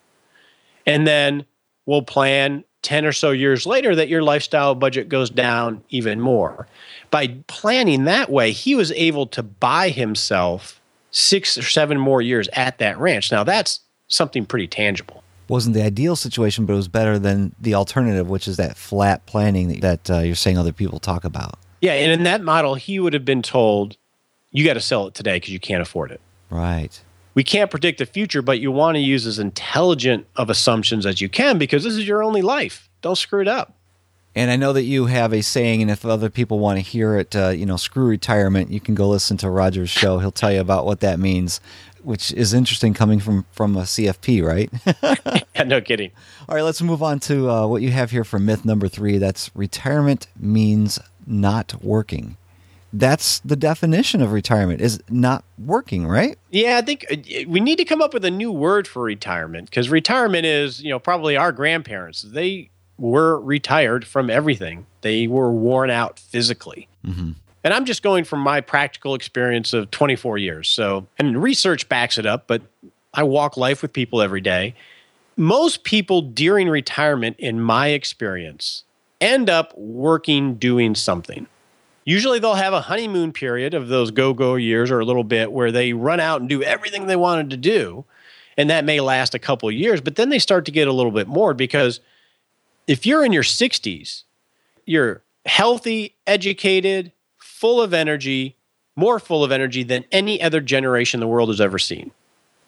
And 0.86 1.06
then 1.06 1.44
we'll 1.84 2.02
plan 2.02 2.64
10 2.82 3.04
or 3.04 3.12
so 3.12 3.30
years 3.30 3.66
later 3.66 3.94
that 3.94 4.08
your 4.08 4.22
lifestyle 4.22 4.74
budget 4.74 5.08
goes 5.08 5.30
down 5.30 5.82
even 5.90 6.20
more. 6.20 6.66
By 7.10 7.38
planning 7.46 8.04
that 8.04 8.30
way, 8.30 8.52
he 8.52 8.74
was 8.74 8.90
able 8.92 9.26
to 9.28 9.42
buy 9.42 9.90
himself 9.90 10.80
6 11.10 11.58
or 11.58 11.62
7 11.62 11.98
more 11.98 12.22
years 12.22 12.48
at 12.54 12.78
that 12.78 12.98
ranch. 12.98 13.30
Now 13.30 13.44
that's 13.44 13.80
something 14.08 14.46
pretty 14.46 14.66
tangible 14.66 15.21
wasn't 15.52 15.74
the 15.74 15.82
ideal 15.82 16.16
situation, 16.16 16.64
but 16.64 16.72
it 16.72 16.76
was 16.76 16.88
better 16.88 17.18
than 17.18 17.54
the 17.60 17.74
alternative, 17.74 18.26
which 18.26 18.48
is 18.48 18.56
that 18.56 18.74
flat 18.74 19.26
planning 19.26 19.80
that 19.80 20.10
uh, 20.10 20.20
you're 20.20 20.34
saying 20.34 20.56
other 20.56 20.72
people 20.72 20.98
talk 20.98 21.24
about. 21.24 21.58
Yeah, 21.82 21.92
and 21.92 22.10
in 22.10 22.22
that 22.22 22.42
model, 22.42 22.74
he 22.74 22.98
would 22.98 23.12
have 23.12 23.26
been 23.26 23.42
told, 23.42 23.98
you 24.50 24.64
got 24.64 24.74
to 24.74 24.80
sell 24.80 25.06
it 25.08 25.14
today 25.14 25.36
because 25.36 25.50
you 25.50 25.60
can't 25.60 25.82
afford 25.82 26.10
it. 26.10 26.22
Right. 26.48 26.98
We 27.34 27.44
can't 27.44 27.70
predict 27.70 27.98
the 27.98 28.06
future, 28.06 28.40
but 28.40 28.60
you 28.60 28.72
want 28.72 28.96
to 28.96 29.00
use 29.00 29.26
as 29.26 29.38
intelligent 29.38 30.26
of 30.36 30.48
assumptions 30.48 31.04
as 31.04 31.20
you 31.20 31.28
can 31.28 31.58
because 31.58 31.84
this 31.84 31.94
is 31.94 32.08
your 32.08 32.22
only 32.22 32.40
life. 32.40 32.88
Don't 33.02 33.16
screw 33.16 33.42
it 33.42 33.48
up. 33.48 33.74
And 34.34 34.50
I 34.50 34.56
know 34.56 34.72
that 34.72 34.84
you 34.84 35.06
have 35.06 35.34
a 35.34 35.42
saying, 35.42 35.82
and 35.82 35.90
if 35.90 36.06
other 36.06 36.30
people 36.30 36.58
want 36.58 36.78
to 36.78 36.82
hear 36.82 37.18
it, 37.18 37.36
uh, 37.36 37.50
you 37.50 37.66
know, 37.66 37.76
screw 37.76 38.06
retirement, 38.06 38.70
you 38.70 38.80
can 38.80 38.94
go 38.94 39.06
listen 39.06 39.36
to 39.38 39.50
Roger's 39.50 39.90
show. 39.90 40.18
He'll 40.18 40.32
tell 40.32 40.50
you 40.50 40.60
about 40.60 40.86
what 40.86 41.00
that 41.00 41.18
means 41.18 41.60
which 42.04 42.32
is 42.32 42.52
interesting 42.54 42.94
coming 42.94 43.20
from 43.20 43.44
from 43.52 43.76
a 43.76 43.82
CFP, 43.82 44.44
right? 44.44 44.70
yeah, 45.54 45.64
no 45.64 45.80
kidding. 45.80 46.10
All 46.48 46.54
right, 46.54 46.62
let's 46.62 46.82
move 46.82 47.02
on 47.02 47.20
to 47.20 47.50
uh 47.50 47.66
what 47.66 47.82
you 47.82 47.90
have 47.90 48.10
here 48.10 48.24
for 48.24 48.38
myth 48.38 48.64
number 48.64 48.88
3. 48.88 49.18
That's 49.18 49.50
retirement 49.54 50.26
means 50.38 50.98
not 51.26 51.82
working. 51.82 52.36
That's 52.94 53.38
the 53.40 53.56
definition 53.56 54.20
of 54.20 54.32
retirement 54.32 54.82
is 54.82 55.02
not 55.08 55.44
working, 55.58 56.06
right? 56.06 56.38
Yeah, 56.50 56.76
I 56.76 56.82
think 56.82 57.06
we 57.48 57.58
need 57.58 57.76
to 57.76 57.86
come 57.86 58.02
up 58.02 58.12
with 58.12 58.24
a 58.24 58.30
new 58.30 58.52
word 58.52 58.86
for 58.86 59.02
retirement 59.02 59.70
because 59.70 59.88
retirement 59.88 60.44
is, 60.44 60.82
you 60.82 60.90
know, 60.90 60.98
probably 60.98 61.34
our 61.34 61.52
grandparents. 61.52 62.20
They 62.20 62.68
were 62.98 63.40
retired 63.40 64.06
from 64.06 64.28
everything. 64.28 64.86
They 65.00 65.26
were 65.26 65.50
worn 65.50 65.88
out 65.88 66.18
physically. 66.18 66.86
Mm. 67.04 67.36
And 67.64 67.72
I'm 67.72 67.84
just 67.84 68.02
going 68.02 68.24
from 68.24 68.40
my 68.40 68.60
practical 68.60 69.14
experience 69.14 69.72
of 69.72 69.90
24 69.90 70.38
years. 70.38 70.68
So, 70.68 71.06
and 71.18 71.40
research 71.40 71.88
backs 71.88 72.18
it 72.18 72.26
up, 72.26 72.46
but 72.46 72.62
I 73.14 73.22
walk 73.22 73.56
life 73.56 73.82
with 73.82 73.92
people 73.92 74.20
every 74.20 74.40
day. 74.40 74.74
Most 75.36 75.84
people 75.84 76.22
during 76.22 76.68
retirement 76.68 77.36
in 77.38 77.60
my 77.60 77.88
experience 77.88 78.84
end 79.20 79.48
up 79.48 79.76
working 79.78 80.56
doing 80.56 80.94
something. 80.94 81.46
Usually 82.04 82.40
they'll 82.40 82.54
have 82.54 82.72
a 82.72 82.80
honeymoon 82.80 83.32
period 83.32 83.74
of 83.74 83.86
those 83.86 84.10
go-go 84.10 84.56
years 84.56 84.90
or 84.90 84.98
a 84.98 85.04
little 85.04 85.22
bit 85.22 85.52
where 85.52 85.70
they 85.70 85.92
run 85.92 86.18
out 86.18 86.40
and 86.40 86.50
do 86.50 86.62
everything 86.62 87.06
they 87.06 87.16
wanted 87.16 87.50
to 87.50 87.56
do 87.56 88.04
and 88.56 88.70
that 88.70 88.84
may 88.84 89.00
last 89.00 89.34
a 89.34 89.38
couple 89.38 89.68
of 89.68 89.74
years, 89.74 90.00
but 90.00 90.16
then 90.16 90.28
they 90.28 90.38
start 90.38 90.64
to 90.66 90.70
get 90.70 90.88
a 90.88 90.92
little 90.92 91.12
bit 91.12 91.28
more 91.28 91.54
because 91.54 92.00
if 92.86 93.06
you're 93.06 93.24
in 93.24 93.32
your 93.32 93.42
60s, 93.42 94.24
you're 94.84 95.22
healthy, 95.46 96.14
educated, 96.26 97.12
full 97.62 97.80
of 97.80 97.94
energy, 97.94 98.56
more 98.96 99.20
full 99.20 99.44
of 99.44 99.52
energy 99.52 99.84
than 99.84 100.04
any 100.10 100.42
other 100.42 100.60
generation 100.60 101.20
the 101.20 101.28
world 101.28 101.48
has 101.48 101.60
ever 101.60 101.78
seen. 101.78 102.10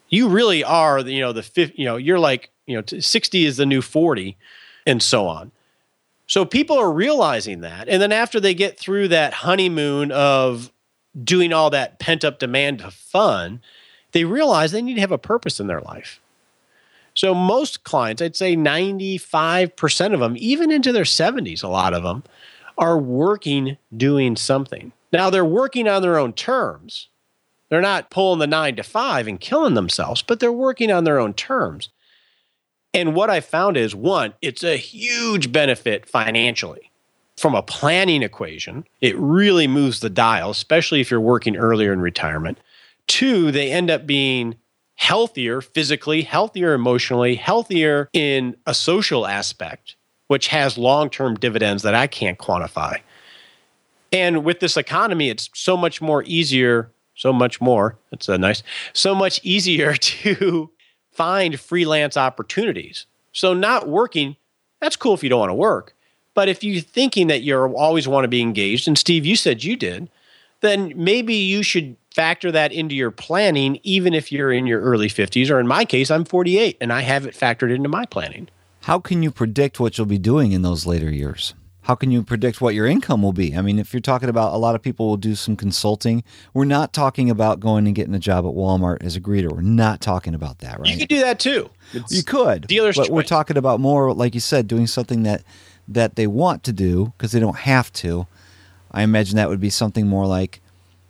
You 0.09 0.29
really 0.29 0.63
are, 0.63 1.01
you 1.01 1.21
know, 1.21 1.33
the 1.33 1.43
50, 1.43 1.75
you 1.77 1.85
know, 1.85 1.97
you're 1.97 2.21
like, 2.21 2.51
you 2.67 2.77
know, 2.77 2.85
60 2.87 3.45
is 3.45 3.57
the 3.57 3.67
new 3.67 3.83
40 3.83 4.37
and 4.87 5.03
so 5.03 5.27
on. 5.27 5.51
So 6.29 6.45
people 6.45 6.79
are 6.79 6.93
realizing 6.93 7.63
that. 7.63 7.89
And 7.89 8.01
then 8.01 8.13
after 8.13 8.39
they 8.39 8.55
get 8.55 8.79
through 8.79 9.09
that 9.09 9.33
honeymoon 9.33 10.13
of 10.13 10.71
doing 11.25 11.53
all 11.53 11.71
that 11.71 11.99
pent 11.99 12.25
up 12.25 12.39
demand 12.39 12.81
of 12.81 12.95
fun, 12.95 13.63
they 14.13 14.25
realize 14.25 14.71
they 14.71 14.81
need 14.81 14.95
to 14.95 15.01
have 15.01 15.11
a 15.11 15.19
purpose 15.19 15.59
in 15.59 15.67
their 15.67 15.81
life. 15.81 16.21
So 17.15 17.35
most 17.35 17.83
clients, 17.83 18.23
I'd 18.23 18.37
say 18.37 18.55
95% 18.55 20.15
of 20.15 20.21
them, 20.21 20.37
even 20.39 20.71
into 20.71 20.93
their 20.93 21.03
70s, 21.03 21.65
a 21.65 21.69
lot 21.69 21.95
of 21.95 22.05
them, 22.05 22.23
are 22.79 22.99
working 22.99 23.77
doing 23.97 24.37
something. 24.37 24.93
Now 25.13 25.31
they're 25.31 25.45
working 25.45 25.89
on 25.89 26.03
their 26.03 26.19
own 26.19 26.33
terms. 26.33 27.09
They're 27.69 27.81
not 27.81 28.11
pulling 28.11 28.41
the 28.41 28.47
9 28.47 28.77
to 28.77 28.83
5 28.83 29.27
and 29.27 29.41
killing 29.41 29.75
themselves, 29.75 30.23
but 30.23 30.41
they're 30.41 30.53
working 30.53 30.93
on 30.93 31.05
their 31.05 31.19
own 31.19 31.35
terms. 31.35 31.89
And 32.93 33.15
what 33.15 33.31
I 33.31 33.41
found 33.41 33.77
is 33.77 33.95
one, 33.95 34.35
it's 34.41 34.63
a 34.63 34.77
huge 34.77 35.51
benefit 35.51 36.09
financially. 36.09 36.91
From 37.37 37.57
a 37.57 37.63
planning 37.63 38.23
equation, 38.23 38.85
it 39.01 39.19
really 39.19 39.67
moves 39.67 39.99
the 39.99 40.11
dial, 40.11 40.51
especially 40.51 41.01
if 41.01 41.11
you're 41.11 41.21
working 41.21 41.57
earlier 41.57 41.93
in 41.93 42.01
retirement. 42.01 42.59
Two, 43.09 43.51
they 43.51 43.73
end 43.73 43.91
up 43.91 44.07
being 44.07 44.55
healthier 44.95 45.61
physically, 45.61 46.23
healthier 46.23 46.75
emotionally, 46.75 47.35
healthier 47.35 48.09
in 48.13 48.57
a 48.67 48.75
social 48.75 49.27
aspect 49.27 49.97
which 50.29 50.49
has 50.49 50.79
long-term 50.79 51.37
dividends 51.37 51.83
that 51.83 51.95
I 51.95 52.07
can't 52.07 52.39
quantify. 52.39 53.01
And 54.13 54.45
with 54.45 54.61
this 54.61 54.77
economy, 54.77 55.29
it's 55.29 55.51
so 55.55 55.77
much 55.77 56.01
more 56.01 56.23
easier, 56.25 56.91
so 57.15 57.33
much 57.33 57.61
more, 57.61 57.99
it's 58.13 58.29
a 58.29 58.39
nice, 58.39 58.63
so 58.93 59.15
much 59.15 59.41
easier 59.43 59.95
to 59.97 60.71
find 61.13 61.59
freelance 61.59 62.17
opportunities. 62.17 63.07
So 63.33 63.55
not 63.55 63.89
working, 63.89 64.37
that's 64.81 64.97
cool 64.97 65.15
if 65.15 65.23
you 65.23 65.29
don't 65.29 65.41
want 65.41 65.51
to 65.51 65.55
work. 65.55 65.95
But 66.35 66.49
if 66.49 66.65
you're 66.65 66.81
thinking 66.81 67.29
that 67.29 67.43
you 67.43 67.57
always 67.57 68.09
want 68.09 68.25
to 68.25 68.29
be 68.29 68.43
engaged, 68.43 68.89
and 68.89 68.99
Steve, 68.99 69.25
you 69.25 69.37
said 69.37 69.63
you 69.63 69.77
did, 69.77 70.11
then 70.61 70.93
maybe 70.97 71.35
you 71.35 71.63
should 71.63 71.97
factor 72.13 72.51
that 72.53 72.73
into 72.73 72.95
your 72.95 73.11
planning 73.11 73.79
even 73.83 74.15
if 74.15 74.31
you're 74.31 74.53
in 74.53 74.67
your 74.67 74.81
early 74.81 75.09
50s 75.09 75.51
or 75.51 75.59
in 75.59 75.67
my 75.67 75.85
case 75.85 76.13
I'm 76.13 76.25
48 76.25 76.77
and 76.81 76.93
I 76.93 77.01
have 77.01 77.27
it 77.27 77.35
factored 77.35 77.75
into 77.75 77.89
my 77.89 78.07
planning 78.07 78.49
how 78.85 78.99
can 78.99 79.23
you 79.23 79.31
predict 79.31 79.81
what 79.81 79.97
you'll 79.97 80.07
be 80.07 80.19
doing 80.19 80.53
in 80.53 80.61
those 80.61 80.85
later 80.85 81.11
years? 81.11 81.55
How 81.83 81.95
can 81.95 82.11
you 82.11 82.23
predict 82.23 82.61
what 82.61 82.75
your 82.75 82.87
income 82.87 83.23
will 83.23 83.33
be? 83.33 83.57
I 83.57 83.63
mean, 83.63 83.79
if 83.79 83.95
you're 83.95 84.01
talking 84.03 84.29
about 84.29 84.53
a 84.53 84.59
lot 84.59 84.75
of 84.75 84.83
people 84.83 85.09
will 85.09 85.17
do 85.17 85.35
some 85.35 85.57
consulting, 85.57 86.23
we're 86.53 86.67
not 86.67 86.93
talking 86.93 87.31
about 87.31 87.61
going 87.61 87.87
and 87.87 87.95
getting 87.95 88.15
a 88.15 88.19
job 88.19 88.45
at 88.45 88.53
Walmart 88.53 89.03
as 89.03 89.17
a 89.17 89.23
greeter. 89.23 89.51
We're 89.51 89.63
not 89.63 90.03
talking 90.03 90.35
about 90.35 90.59
that, 90.59 90.79
right? 90.79 90.91
You 90.91 90.99
could 90.99 91.09
do 91.09 91.21
that 91.21 91.39
too. 91.39 91.71
It's 91.95 92.13
you 92.13 92.23
could. 92.23 92.67
Dealers 92.67 92.97
but 92.97 93.05
choice. 93.05 93.11
we're 93.11 93.23
talking 93.23 93.57
about 93.57 93.81
more 93.81 94.13
like 94.13 94.35
you 94.35 94.41
said 94.41 94.69
doing 94.69 94.87
something 94.87 95.23
that 95.23 95.43
that 95.89 96.17
they 96.17 96.27
want 96.27 96.63
to 96.65 96.73
do 96.73 97.15
because 97.17 97.33
they 97.33 97.41
don't 97.41 97.61
have 97.61 97.91
to. 97.95 98.27
I 98.91 99.03
imagine 99.03 99.37
that 99.37 99.49
would 99.49 99.61
be 99.61 99.71
something 99.71 100.07
more 100.07 100.27
like 100.27 100.61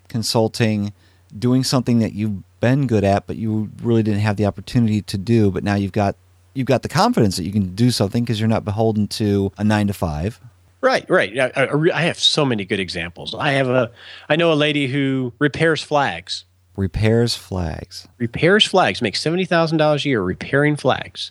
consulting, 0.06 0.92
doing 1.36 1.64
something 1.64 1.98
that 1.98 2.12
you've 2.12 2.42
been 2.60 2.86
good 2.86 3.02
at 3.02 3.26
but 3.26 3.36
you 3.36 3.70
really 3.82 4.04
didn't 4.04 4.20
have 4.20 4.36
the 4.36 4.46
opportunity 4.46 5.02
to 5.02 5.18
do, 5.18 5.50
but 5.50 5.64
now 5.64 5.74
you've 5.74 5.92
got 5.92 6.14
you've 6.54 6.66
got 6.66 6.82
the 6.82 6.88
confidence 6.88 7.36
that 7.36 7.44
you 7.44 7.52
can 7.52 7.74
do 7.74 7.90
something 7.90 8.24
because 8.24 8.40
you're 8.40 8.48
not 8.48 8.64
beholden 8.64 9.08
to 9.08 9.52
a 9.58 9.64
9 9.64 9.88
to 9.88 9.92
5. 9.92 10.40
Right, 10.80 11.08
right. 11.08 11.38
I, 11.38 11.50
I, 11.56 11.98
I 11.98 12.02
have 12.02 12.18
so 12.18 12.44
many 12.44 12.64
good 12.64 12.80
examples. 12.80 13.34
I 13.34 13.52
have 13.52 13.68
a 13.68 13.90
I 14.28 14.36
know 14.36 14.52
a 14.52 14.54
lady 14.54 14.86
who 14.86 15.32
repairs 15.38 15.82
flags. 15.82 16.44
Repairs 16.76 17.34
flags. 17.34 18.06
Repairs 18.18 18.66
flags, 18.66 19.00
makes 19.00 19.22
$70,000 19.22 20.04
a 20.04 20.08
year 20.08 20.20
repairing 20.20 20.76
flags. 20.76 21.30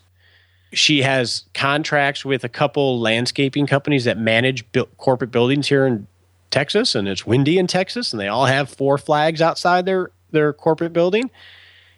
She 0.71 1.03
has 1.03 1.43
contracts 1.53 2.25
with 2.25 2.43
a 2.43 2.49
couple 2.49 2.99
landscaping 2.99 3.67
companies 3.67 4.05
that 4.05 4.17
manage 4.17 4.69
bu 4.71 4.85
corporate 4.97 5.31
buildings 5.31 5.67
here 5.67 5.85
in 5.85 6.07
Texas 6.49 6.95
and 6.95 7.07
it's 7.07 7.25
windy 7.25 7.57
in 7.57 7.67
Texas 7.67 8.11
and 8.11 8.19
they 8.19 8.27
all 8.27 8.45
have 8.45 8.69
four 8.69 8.97
flags 8.97 9.41
outside 9.41 9.85
their 9.85 10.11
their 10.31 10.53
corporate 10.53 10.93
building 10.93 11.29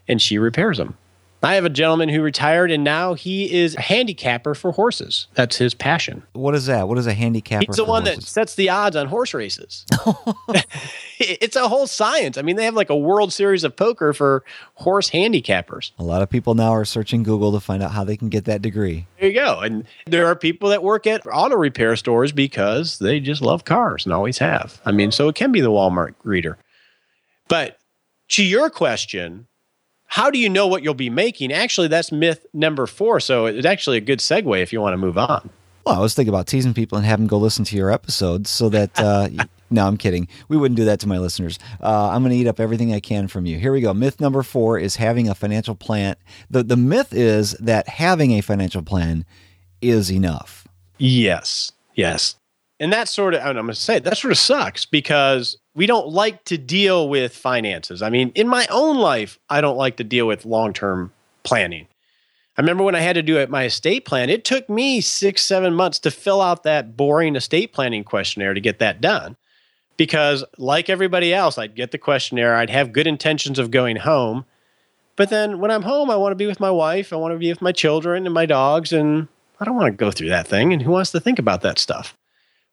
and 0.10 0.22
she 0.22 0.38
repairs 0.38 0.78
them. 0.78 0.98
I 1.46 1.56
have 1.56 1.66
a 1.66 1.70
gentleman 1.70 2.10
who 2.10 2.22
retired 2.24 2.72
and 2.72 2.84
now 2.84 3.14
he 3.14 3.54
is 3.54 3.76
a 3.76 3.82
handicapper 3.82 4.56
for 4.56 4.72
horses. 4.72 5.28
That's 5.36 5.58
his 5.58 5.76
passion. 5.76 6.24
What 6.34 6.56
is 6.56 6.66
that? 6.66 6.88
What 6.88 6.98
is 6.98 7.06
a 7.06 7.14
handicapper? 7.14 7.66
He's 7.68 7.76
the 7.76 7.86
one 7.86 8.04
horses? 8.04 8.26
that 8.26 8.30
sets 8.30 8.56
the 8.56 8.70
odds 8.70 8.96
on 8.96 9.08
horse 9.08 9.34
races. 9.34 9.86
it's 11.20 11.56
a 11.56 11.68
whole 11.68 11.86
science. 11.86 12.40
I 12.40 12.42
mean, 12.42 12.56
they 12.56 12.66
have 12.66 12.74
like 12.74 12.90
a 12.90 12.98
World 12.98 13.32
Series 13.32 13.64
of 13.64 13.76
Poker 13.76 14.12
for 14.12 14.44
horse 14.74 15.12
handicappers. 15.12 15.92
A 16.00 16.04
lot 16.04 16.24
of 16.24 16.32
people 16.32 16.56
now 16.56 16.72
are 16.72 16.86
searching 16.86 17.22
Google 17.22 17.52
to 17.52 17.60
find 17.60 17.84
out 17.84 17.92
how 17.92 18.04
they 18.04 18.18
can 18.18 18.30
get 18.30 18.46
that 18.46 18.64
degree. 18.64 19.06
There 19.20 19.30
you 19.30 19.36
go. 19.36 19.60
And 19.60 19.86
there 20.08 20.26
are 20.26 20.36
people 20.36 20.70
that 20.70 20.82
work 20.82 21.06
at 21.06 21.28
auto 21.32 21.56
repair 21.56 21.96
stores 21.96 22.32
because 22.32 22.98
they 22.98 23.20
just 23.20 23.44
love 23.44 23.66
cars 23.66 24.06
and 24.06 24.14
always 24.14 24.40
have. 24.40 24.82
I 24.84 24.92
mean, 24.92 25.12
so 25.12 25.30
it 25.30 25.36
can 25.36 25.52
be 25.52 25.62
the 25.62 25.70
Walmart 25.70 26.16
greeter. 26.26 26.56
But 27.48 27.78
to 28.30 28.44
your 28.44 28.72
question, 28.72 29.46
how 30.06 30.30
do 30.30 30.40
you 30.40 30.50
know 30.50 30.68
what 30.68 30.84
you'll 30.84 30.94
be 30.94 31.10
making? 31.10 31.52
Actually, 31.52 31.88
that's 31.88 32.12
myth 32.12 32.46
number 32.54 32.86
4, 32.88 33.20
so 33.20 33.46
it's 33.46 33.66
actually 33.66 33.98
a 33.98 34.02
good 34.02 34.20
segue 34.20 34.62
if 34.62 34.72
you 34.72 34.82
want 34.82 34.94
to 34.94 34.98
move 34.98 35.18
on. 35.18 35.50
Well, 35.86 35.96
I 35.96 36.00
was 36.00 36.14
thinking 36.14 36.34
about 36.34 36.48
teasing 36.48 36.74
people 36.74 36.98
and 36.98 37.06
having 37.06 37.26
them 37.26 37.30
go 37.30 37.38
listen 37.38 37.64
to 37.66 37.76
your 37.76 37.92
episodes 37.92 38.50
so 38.50 38.70
that 38.70 39.00
uh 39.00 39.30
No, 39.70 39.88
I'm 39.88 39.98
kidding. 39.98 40.28
We 40.48 40.58
wouldn't 40.58 40.78
do 40.78 40.86
that 40.86 41.00
to 41.02 41.08
my 41.08 41.18
listeners. 41.18 41.58
Uh, 41.82 42.10
I'm 42.10 42.22
going 42.22 42.32
to 42.32 42.38
eat 42.38 42.48
up 42.48 42.60
everything 42.60 42.94
I 42.94 43.00
can 43.00 43.28
from 43.28 43.46
you. 43.46 43.58
Here 43.58 43.72
we 43.72 43.82
go. 43.82 43.94
Myth 43.94 44.22
number 44.22 44.44
4 44.44 44.78
is 44.78 44.98
having 44.98 45.28
a 45.28 45.36
financial 45.36 45.76
plan. 45.76 46.16
The, 46.50 46.64
the 46.64 46.78
myth 46.78 47.14
is 47.14 47.52
that 47.54 47.88
having 47.90 48.32
a 48.32 48.42
financial 48.42 48.84
plan 48.84 49.26
is 49.82 50.12
enough. 50.12 50.68
Yes, 50.98 51.72
yes. 51.96 52.36
And 52.80 52.94
that 52.94 53.08
sort 53.08 53.34
of, 53.34 53.42
I'm 53.42 53.56
going 53.56 53.68
to 53.68 53.76
say, 53.76 54.00
that 54.00 54.18
sort 54.18 54.32
of 54.32 54.38
sucks 54.38 54.86
because 54.86 55.58
we 55.76 55.86
don't 55.86 56.08
like 56.08 56.44
to 56.46 56.58
deal 56.58 57.08
with 57.10 57.36
finances. 57.36 58.02
I 58.02 58.10
mean, 58.10 58.32
in 58.34 58.48
my 58.48 58.66
own 58.72 58.98
life, 58.98 59.38
I 59.50 59.62
don't 59.62 59.78
like 59.78 59.98
to 59.98 60.04
deal 60.04 60.26
with 60.26 60.46
long-term 60.46 61.12
planning. 61.44 61.88
I 62.58 62.62
remember 62.62 62.86
when 62.86 62.96
I 62.96 63.02
had 63.02 63.16
to 63.16 63.22
do 63.22 63.38
it, 63.38 63.50
my 63.50 63.66
estate 63.66 64.06
plan, 64.06 64.30
it 64.30 64.46
took 64.46 64.70
me 64.70 65.02
six, 65.02 65.46
seven 65.46 65.74
months 65.74 66.00
to 66.00 66.12
fill 66.12 66.42
out 66.42 66.64
that 66.64 66.96
boring 66.96 67.36
estate 67.36 67.74
planning 67.74 68.06
questionnaire 68.06 68.54
to 68.54 68.62
get 68.62 68.80
that 68.80 69.02
done. 69.02 69.36
Because 69.98 70.46
like 70.58 70.90
everybody 70.90 71.34
else, 71.34 71.58
I'd 71.58 71.76
get 71.76 71.92
the 71.92 71.98
questionnaire, 71.98 72.56
I'd 72.56 72.70
have 72.70 72.94
good 72.94 73.08
intentions 73.08 73.60
of 73.60 73.72
going 73.72 73.98
home. 73.98 74.46
But 75.18 75.30
then 75.30 75.60
when 75.60 75.72
I'm 75.72 75.84
home, 75.84 76.10
I 76.10 76.16
want 76.16 76.32
to 76.32 76.38
be 76.38 76.48
with 76.48 76.62
my 76.62 76.72
wife, 76.72 77.12
I 77.12 77.18
want 77.18 77.34
to 77.34 77.38
be 77.40 77.50
with 77.50 77.62
my 77.62 77.74
children 77.74 78.26
and 78.26 78.34
my 78.34 78.46
dogs, 78.46 78.94
and 78.94 79.28
I 79.60 79.66
don't 79.66 79.76
want 79.76 79.88
to 79.88 79.98
go 79.98 80.12
through 80.12 80.30
that 80.30 80.48
thing. 80.48 80.72
And 80.72 80.82
who 80.82 80.92
wants 80.92 81.12
to 81.12 81.20
think 81.20 81.40
about 81.40 81.62
that 81.62 81.80
stuff? 81.80 82.16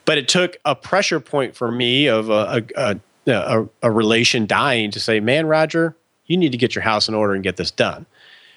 but 0.04 0.18
it 0.18 0.28
took 0.28 0.56
a 0.64 0.74
pressure 0.74 1.20
point 1.20 1.54
for 1.54 1.70
me 1.70 2.06
of 2.06 2.30
a 2.30 2.64
a 2.76 2.90
a 2.90 3.00
a, 3.26 3.68
a 3.82 3.90
relation 3.90 4.46
dying 4.46 4.90
to 4.90 5.00
say 5.00 5.20
man 5.20 5.46
Roger 5.46 5.96
you 6.26 6.36
need 6.36 6.52
to 6.52 6.58
get 6.58 6.74
your 6.74 6.82
house 6.82 7.08
in 7.08 7.14
order 7.14 7.34
and 7.34 7.42
get 7.42 7.56
this 7.56 7.70
done. 7.70 8.06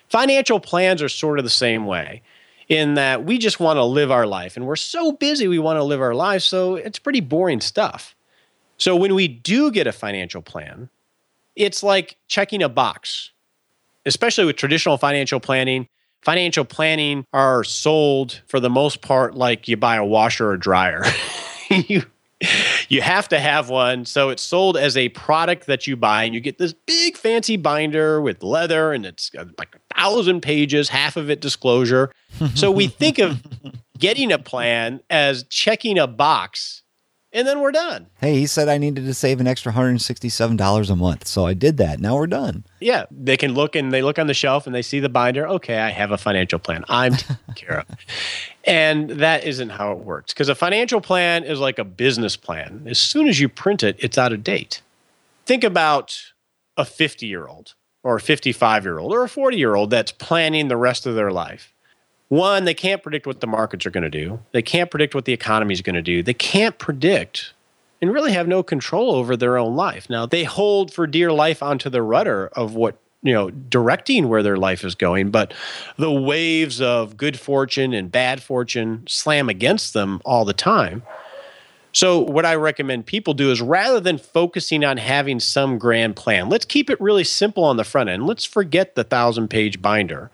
Financial 0.10 0.60
plans 0.60 1.02
are 1.02 1.10
sort 1.10 1.40
of 1.40 1.46
the 1.46 1.50
same 1.50 1.86
way 1.86 2.22
in 2.70 2.94
that 2.96 3.26
we 3.26 3.38
just 3.38 3.60
want 3.60 3.78
to 3.78 3.84
live 3.84 4.12
our 4.12 4.26
life 4.26 4.56
and 4.56 4.66
we're 4.66 4.76
so 4.76 5.12
busy 5.12 5.48
we 5.48 5.60
want 5.60 5.78
to 5.78 5.84
live 5.84 6.02
our 6.02 6.16
lives 6.16 6.46
so 6.46 6.76
it's 6.76 6.98
pretty 6.98 7.22
boring 7.22 7.62
stuff. 7.62 8.16
So 8.78 8.96
when 8.96 9.14
we 9.14 9.28
do 9.28 9.72
get 9.72 9.88
a 9.88 9.92
financial 9.92 10.42
plan 10.42 10.90
it's 11.56 11.84
like 11.84 12.18
checking 12.28 12.64
a 12.64 12.70
box 12.70 13.32
especially 14.06 14.46
with 14.46 14.56
traditional 14.56 14.98
financial 14.98 15.40
planning 15.40 15.88
financial 16.26 16.66
planning 16.66 17.26
are 17.32 17.64
sold 17.64 18.42
for 18.48 18.60
the 18.60 18.70
most 18.70 19.02
part 19.02 19.36
like 19.36 19.68
you 19.68 19.78
buy 19.78 19.96
a 19.96 20.06
washer 20.06 20.50
or 20.50 20.58
dryer. 20.58 21.04
you 21.70 22.04
you 22.90 23.02
have 23.02 23.30
to 23.30 23.40
have 23.40 23.70
one. 23.70 24.06
So 24.06 24.30
it's 24.30 24.44
sold 24.44 24.76
as 24.76 24.98
a 24.98 25.10
product 25.10 25.68
that 25.68 25.88
you 25.88 25.96
buy 25.96 26.26
and 26.26 26.34
you 26.34 26.42
get 26.42 26.58
this 26.58 26.74
big 26.74 27.16
fancy 27.16 27.56
binder 27.56 28.20
with 28.20 28.44
leather 28.44 28.92
and 28.92 29.06
it's 29.06 29.32
like 29.58 29.76
a 29.76 29.96
thousand 29.96 30.42
pages, 30.42 30.90
half 30.90 31.16
of 31.16 31.30
it 31.30 31.40
disclosure. 31.40 32.12
So 32.56 32.70
we 32.70 32.88
think 32.88 33.20
of 33.20 33.42
getting 33.98 34.32
a 34.32 34.38
plan 34.38 35.00
as 35.10 35.44
checking 35.44 35.98
a 35.98 36.08
box 36.08 36.84
and 37.36 37.46
then 37.46 37.60
we're 37.60 37.74
done. 37.74 38.08
Hey, 38.22 38.40
he 38.40 38.48
said 38.48 38.70
I 38.70 38.78
needed 38.78 39.06
to 39.06 39.14
save 39.14 39.42
an 39.42 39.46
extra 39.46 39.74
$167 39.74 40.90
a 40.90 40.96
month. 40.96 41.28
So 41.28 41.46
I 41.46 41.54
did 41.54 41.76
that. 41.78 42.00
Now 42.00 42.16
we're 42.16 42.28
done. 42.28 42.64
Yeah, 42.80 43.06
they 43.12 43.36
can 43.36 43.54
look 43.54 43.76
and 43.76 43.92
they 43.92 44.02
look 44.02 44.18
on 44.18 44.28
the 44.28 44.34
shelf 44.34 44.66
and 44.66 44.74
they 44.74 44.82
see 44.82 45.02
the 45.02 45.10
binder. 45.10 45.46
Okay, 45.46 45.78
I 45.78 45.90
have 45.90 46.12
a 46.12 46.18
financial 46.18 46.60
plan. 46.60 46.86
I'm 46.88 47.14
taken 47.16 47.38
care 47.56 47.80
of. 47.82 47.98
And 48.64 49.10
that 49.12 49.44
isn't 49.44 49.70
how 49.70 49.92
it 49.92 50.00
works 50.00 50.34
because 50.34 50.48
a 50.48 50.56
financial 50.56 51.02
plan 51.02 51.44
is 51.44 51.60
like 51.60 51.78
a 51.78 51.84
business 51.84 52.38
plan. 52.38 52.84
As 52.88 53.00
soon 53.00 53.28
as 53.28 53.40
you 53.40 53.50
print 53.50 53.84
it, 53.84 53.98
it's 54.00 54.18
out 54.18 54.32
of 54.32 54.42
date. 54.42 54.82
Think 55.46 55.66
about 55.66 56.18
a 56.78 56.84
50-year-old 56.84 57.76
or 58.02 58.16
a 58.16 58.22
55-year-old 58.22 59.12
or 59.12 59.26
a 59.26 59.28
40-year-old 59.28 59.90
that's 59.90 60.14
planning 60.14 60.70
the 60.70 60.78
rest 60.78 61.06
of 61.06 61.16
their 61.16 61.32
life 61.32 61.75
one, 62.30 62.66
they 62.66 62.74
can't 62.74 63.04
predict 63.04 63.28
what 63.28 63.40
the 63.40 63.48
markets 63.48 63.86
are 63.86 63.92
going 63.92 64.04
to 64.04 64.10
do. 64.10 64.40
They 64.52 64.62
can't 64.62 64.90
predict 64.90 65.14
what 65.14 65.26
the 65.26 65.34
economy 65.34 65.74
is 65.74 65.82
going 65.82 65.96
to 65.96 66.02
do. 66.02 66.24
They 66.24 66.34
can't 66.34 66.78
predict 66.78 67.54
and 68.02 68.14
really 68.14 68.34
have 68.34 68.48
no 68.48 68.64
control 68.64 69.12
over 69.12 69.38
their 69.38 69.58
own 69.58 69.76
life. 69.76 70.10
Now, 70.10 70.26
they 70.26 70.44
hold 70.44 70.92
for 70.92 71.08
dear 71.08 71.32
life 71.32 71.62
onto 71.62 71.90
the 71.90 72.02
rudder 72.02 72.48
of 72.48 72.76
what 72.76 72.98
you 73.26 73.34
know 73.34 73.50
directing 73.50 74.30
where 74.30 74.44
their 74.44 74.56
life 74.56 74.86
is 74.86 74.94
going 74.94 75.32
but 75.32 75.54
the 75.98 76.12
waves 76.12 76.80
of 76.80 77.18
good 77.18 77.40
fortune 77.40 77.92
and 77.92 78.12
bad 78.12 78.42
fortune 78.42 79.04
slam 79.08 79.50
against 79.50 79.94
them 79.94 80.22
all 80.24 80.46
the 80.46 80.54
time 80.54 81.02
so 81.92 82.20
what 82.20 82.46
i 82.46 82.54
recommend 82.54 83.06
people 83.06 83.34
do 83.34 83.50
is 83.50 83.62
rather 83.62 84.00
than 84.00 84.20
focusing 84.20 84.86
on 84.86 84.98
having 84.98 85.40
some 85.40 85.80
grand 85.80 86.16
plan 86.16 86.50
let's 86.50 86.66
keep 86.66 86.88
it 86.88 87.02
really 87.02 87.24
simple 87.24 87.64
on 87.64 87.78
the 87.78 87.84
front 87.84 88.10
end 88.10 88.28
let's 88.28 88.46
forget 88.46 88.94
the 88.94 89.02
1000 89.02 89.48
page 89.48 89.82
binder 89.82 90.30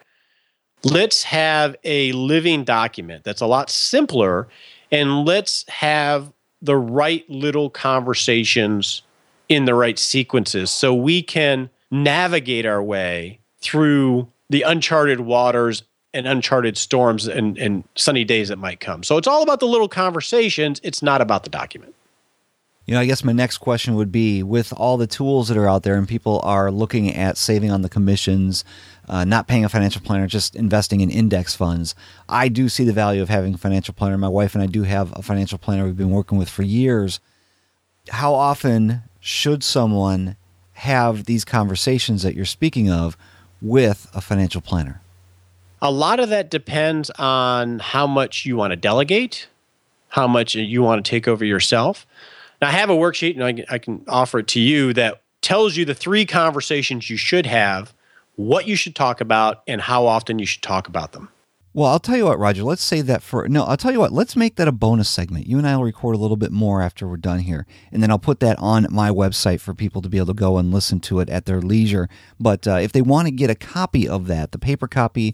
Let's 0.83 1.23
have 1.23 1.75
a 1.83 2.11
living 2.13 2.63
document 2.63 3.23
that's 3.23 3.41
a 3.41 3.45
lot 3.45 3.69
simpler 3.69 4.47
and 4.91 5.25
let's 5.25 5.67
have 5.69 6.31
the 6.61 6.75
right 6.75 7.27
little 7.29 7.69
conversations 7.69 9.03
in 9.47 9.65
the 9.65 9.75
right 9.75 9.99
sequences 9.99 10.71
so 10.71 10.93
we 10.93 11.21
can 11.21 11.69
navigate 11.91 12.65
our 12.65 12.81
way 12.81 13.39
through 13.59 14.27
the 14.49 14.63
uncharted 14.63 15.19
waters 15.19 15.83
and 16.13 16.27
uncharted 16.27 16.77
storms 16.77 17.27
and 17.27 17.57
and 17.57 17.83
sunny 17.95 18.23
days 18.23 18.49
that 18.49 18.57
might 18.57 18.79
come. 18.79 19.03
So 19.03 19.17
it's 19.17 19.27
all 19.27 19.43
about 19.43 19.59
the 19.59 19.67
little 19.67 19.87
conversations, 19.87 20.81
it's 20.83 21.01
not 21.01 21.21
about 21.21 21.43
the 21.43 21.49
document. 21.49 21.95
You 22.85 22.95
know, 22.95 22.99
I 22.99 23.05
guess 23.05 23.23
my 23.23 23.31
next 23.31 23.59
question 23.59 23.95
would 23.95 24.11
be 24.11 24.41
with 24.43 24.73
all 24.73 24.97
the 24.97 25.07
tools 25.07 25.47
that 25.47 25.57
are 25.57 25.69
out 25.69 25.83
there 25.83 25.95
and 25.95 26.07
people 26.07 26.41
are 26.43 26.71
looking 26.71 27.13
at 27.13 27.37
saving 27.37 27.71
on 27.71 27.83
the 27.83 27.89
commissions, 27.89 28.65
uh 29.07 29.23
not 29.23 29.47
paying 29.47 29.63
a 29.63 29.69
financial 29.69 30.01
planner, 30.01 30.27
just 30.27 30.55
investing 30.55 31.01
in 31.01 31.09
index 31.09 31.55
funds. 31.55 31.95
I 32.27 32.47
do 32.47 32.69
see 32.69 32.83
the 32.83 32.93
value 32.93 33.21
of 33.21 33.29
having 33.29 33.53
a 33.53 33.57
financial 33.57 33.93
planner. 33.93 34.17
My 34.17 34.27
wife 34.27 34.55
and 34.55 34.63
I 34.63 34.67
do 34.67 34.83
have 34.83 35.13
a 35.17 35.21
financial 35.21 35.57
planner 35.57 35.85
we've 35.85 35.95
been 35.95 36.11
working 36.11 36.37
with 36.37 36.49
for 36.49 36.63
years. 36.63 37.19
How 38.09 38.33
often 38.33 39.03
should 39.19 39.63
someone 39.63 40.35
have 40.73 41.25
these 41.25 41.45
conversations 41.45 42.23
that 42.23 42.33
you're 42.33 42.45
speaking 42.45 42.89
of 42.89 43.15
with 43.61 44.07
a 44.15 44.21
financial 44.21 44.61
planner? 44.61 45.01
A 45.81 45.91
lot 45.91 46.19
of 46.19 46.29
that 46.29 46.49
depends 46.49 47.09
on 47.11 47.79
how 47.79 48.07
much 48.07 48.45
you 48.45 48.55
want 48.57 48.71
to 48.71 48.75
delegate, 48.75 49.47
how 50.09 50.27
much 50.27 50.55
you 50.55 50.81
want 50.81 51.03
to 51.03 51.09
take 51.09 51.27
over 51.27 51.45
yourself. 51.45 52.05
Now, 52.61 52.67
I 52.67 52.71
have 52.71 52.89
a 52.91 52.95
worksheet 52.95 53.33
and 53.33 53.43
I 53.43 53.53
can, 53.53 53.65
I 53.69 53.77
can 53.79 54.03
offer 54.07 54.39
it 54.39 54.47
to 54.49 54.59
you 54.59 54.93
that 54.93 55.23
tells 55.41 55.75
you 55.75 55.83
the 55.83 55.95
three 55.95 56.25
conversations 56.25 57.09
you 57.09 57.17
should 57.17 57.47
have, 57.47 57.93
what 58.35 58.67
you 58.67 58.75
should 58.75 58.95
talk 58.95 59.19
about, 59.19 59.63
and 59.67 59.81
how 59.81 60.05
often 60.05 60.37
you 60.37 60.45
should 60.45 60.61
talk 60.61 60.87
about 60.87 61.13
them. 61.13 61.29
Well, 61.73 61.87
I'll 61.87 61.99
tell 61.99 62.17
you 62.17 62.25
what, 62.25 62.37
Roger, 62.37 62.63
let's 62.63 62.83
say 62.83 62.99
that 63.01 63.23
for 63.23 63.47
no, 63.47 63.63
I'll 63.63 63.77
tell 63.77 63.93
you 63.93 63.99
what, 63.99 64.11
let's 64.11 64.35
make 64.35 64.57
that 64.57 64.67
a 64.67 64.73
bonus 64.73 65.09
segment. 65.09 65.47
You 65.47 65.57
and 65.57 65.65
I 65.65 65.77
will 65.77 65.85
record 65.85 66.15
a 66.15 66.17
little 66.17 66.35
bit 66.35 66.51
more 66.51 66.81
after 66.81 67.07
we're 67.07 67.15
done 67.15 67.39
here, 67.39 67.65
and 67.93 68.03
then 68.03 68.11
I'll 68.11 68.19
put 68.19 68.41
that 68.41 68.59
on 68.59 68.87
my 68.91 69.09
website 69.09 69.61
for 69.61 69.73
people 69.73 70.01
to 70.01 70.09
be 70.09 70.17
able 70.17 70.27
to 70.27 70.33
go 70.33 70.57
and 70.57 70.73
listen 70.73 70.99
to 71.01 71.21
it 71.21 71.29
at 71.29 71.45
their 71.45 71.61
leisure. 71.61 72.09
But 72.41 72.67
uh, 72.67 72.75
if 72.75 72.91
they 72.91 73.01
want 73.01 73.27
to 73.27 73.31
get 73.31 73.49
a 73.49 73.55
copy 73.55 74.05
of 74.05 74.27
that, 74.27 74.51
the 74.51 74.59
paper 74.59 74.87
copy 74.87 75.33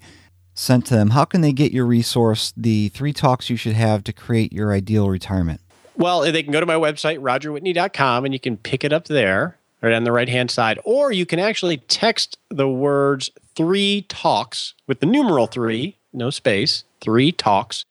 sent 0.54 0.86
to 0.88 0.94
them, 0.94 1.10
how 1.10 1.26
can 1.26 1.42
they 1.42 1.54
get 1.54 1.72
your 1.72 1.88
resource, 1.88 2.54
the 2.56 2.90
three 2.90 3.14
talks 3.14 3.50
you 3.50 3.58
should 3.58 3.74
have 3.74 4.04
to 4.04 4.14
create 4.14 4.54
your 4.54 4.72
ideal 4.72 5.10
retirement? 5.10 5.60
Well, 5.98 6.22
they 6.22 6.44
can 6.44 6.54
go 6.54 6.60
to 6.60 6.66
my 6.66 6.76
website, 6.76 7.20
rogerwhitney.com, 7.20 8.24
and 8.24 8.34
you 8.34 8.40
can 8.40 8.56
pick 8.56 8.84
it 8.84 8.94
up 8.94 9.06
there 9.06 9.58
right 9.82 9.94
on 9.94 10.04
the 10.04 10.12
right-hand 10.12 10.52
side. 10.52 10.80
Or 10.84 11.12
you 11.12 11.26
can 11.26 11.40
actually 11.40 11.78
text 11.78 12.38
the 12.50 12.70
words 12.70 13.32
3 13.56 14.06
talks 14.08 14.76
with 14.86 15.00
the 15.00 15.08
numeral 15.08 15.48
3, 15.48 15.98
no 16.14 16.30
space, 16.30 16.84
3 17.02 17.32
talks, 17.32 17.86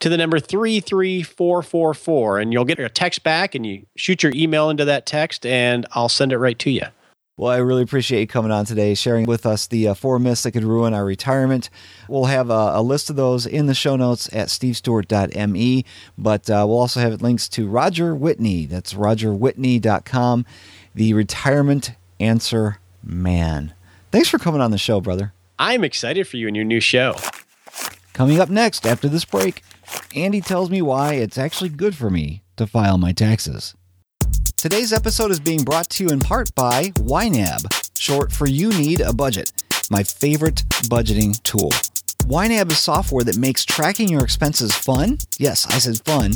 to 0.00 0.08
the 0.08 0.16
number 0.16 0.40
33444. 0.40 2.38
And 2.38 2.52
you'll 2.52 2.64
get 2.64 2.78
a 2.78 2.88
text 2.88 3.22
back, 3.22 3.54
and 3.54 3.66
you 3.66 3.84
shoot 3.94 4.22
your 4.22 4.32
email 4.34 4.70
into 4.70 4.86
that 4.86 5.04
text, 5.04 5.44
and 5.44 5.86
I'll 5.92 6.08
send 6.08 6.32
it 6.32 6.38
right 6.38 6.58
to 6.60 6.70
you. 6.70 6.86
Well, 7.36 7.50
I 7.50 7.56
really 7.56 7.82
appreciate 7.82 8.20
you 8.20 8.26
coming 8.28 8.52
on 8.52 8.64
today, 8.64 8.94
sharing 8.94 9.26
with 9.26 9.44
us 9.44 9.66
the 9.66 9.88
uh, 9.88 9.94
four 9.94 10.20
myths 10.20 10.44
that 10.44 10.52
could 10.52 10.62
ruin 10.62 10.94
our 10.94 11.04
retirement. 11.04 11.68
We'll 12.08 12.26
have 12.26 12.48
a, 12.48 12.72
a 12.74 12.82
list 12.82 13.10
of 13.10 13.16
those 13.16 13.44
in 13.44 13.66
the 13.66 13.74
show 13.74 13.96
notes 13.96 14.32
at 14.32 14.46
stevestewart.me, 14.48 15.84
but 16.16 16.48
uh, 16.48 16.64
we'll 16.68 16.78
also 16.78 17.00
have 17.00 17.20
links 17.22 17.48
to 17.50 17.66
Roger 17.66 18.14
Whitney. 18.14 18.66
That's 18.66 18.94
rogerwhitney.com, 18.94 20.46
the 20.94 21.12
retirement 21.14 21.92
answer 22.20 22.78
man. 23.02 23.74
Thanks 24.12 24.28
for 24.28 24.38
coming 24.38 24.60
on 24.60 24.70
the 24.70 24.78
show, 24.78 25.00
brother. 25.00 25.32
I'm 25.58 25.82
excited 25.82 26.28
for 26.28 26.36
you 26.36 26.46
and 26.46 26.54
your 26.54 26.64
new 26.64 26.78
show. 26.78 27.16
Coming 28.12 28.40
up 28.40 28.48
next 28.48 28.86
after 28.86 29.08
this 29.08 29.24
break, 29.24 29.64
Andy 30.14 30.40
tells 30.40 30.70
me 30.70 30.80
why 30.82 31.14
it's 31.14 31.36
actually 31.36 31.70
good 31.70 31.96
for 31.96 32.10
me 32.10 32.42
to 32.56 32.68
file 32.68 32.96
my 32.96 33.10
taxes. 33.10 33.74
Today's 34.64 34.94
episode 34.94 35.30
is 35.30 35.40
being 35.40 35.62
brought 35.62 35.90
to 35.90 36.04
you 36.04 36.08
in 36.08 36.20
part 36.20 36.54
by 36.54 36.84
YNAB, 36.96 37.98
short 37.98 38.32
for 38.32 38.46
You 38.46 38.70
Need 38.70 39.02
a 39.02 39.12
Budget, 39.12 39.52
my 39.90 40.02
favorite 40.02 40.64
budgeting 40.84 41.38
tool. 41.42 41.68
YNAB 42.22 42.70
is 42.70 42.78
software 42.78 43.24
that 43.24 43.36
makes 43.36 43.66
tracking 43.66 44.08
your 44.08 44.24
expenses 44.24 44.74
fun, 44.74 45.18
yes, 45.36 45.66
I 45.66 45.78
said 45.78 46.00
fun, 46.06 46.32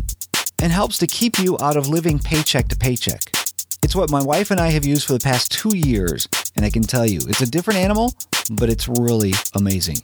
and 0.59 0.71
helps 0.71 0.99
to 0.99 1.07
keep 1.07 1.39
you 1.39 1.57
out 1.63 1.79
of 1.79 1.89
living 1.89 2.19
paycheck 2.19 2.69
to 2.69 2.77
paycheck. 2.77 3.33
It's 3.83 3.97
what 3.97 4.11
my 4.11 4.23
wife 4.23 4.51
and 4.51 4.61
I 4.61 4.73
have 4.73 4.85
used 4.85 5.07
for 5.07 5.15
the 5.15 5.21
past 5.21 5.51
2 5.53 5.75
years, 5.75 6.29
and 6.55 6.67
I 6.67 6.71
can 6.71 6.83
tell 6.83 7.07
you, 7.07 7.21
it's 7.31 7.41
a 7.41 7.51
different 7.51 7.81
animal, 7.81 8.13
but 8.51 8.69
it's 8.69 8.89
really 8.89 9.33
amazing. 9.55 9.97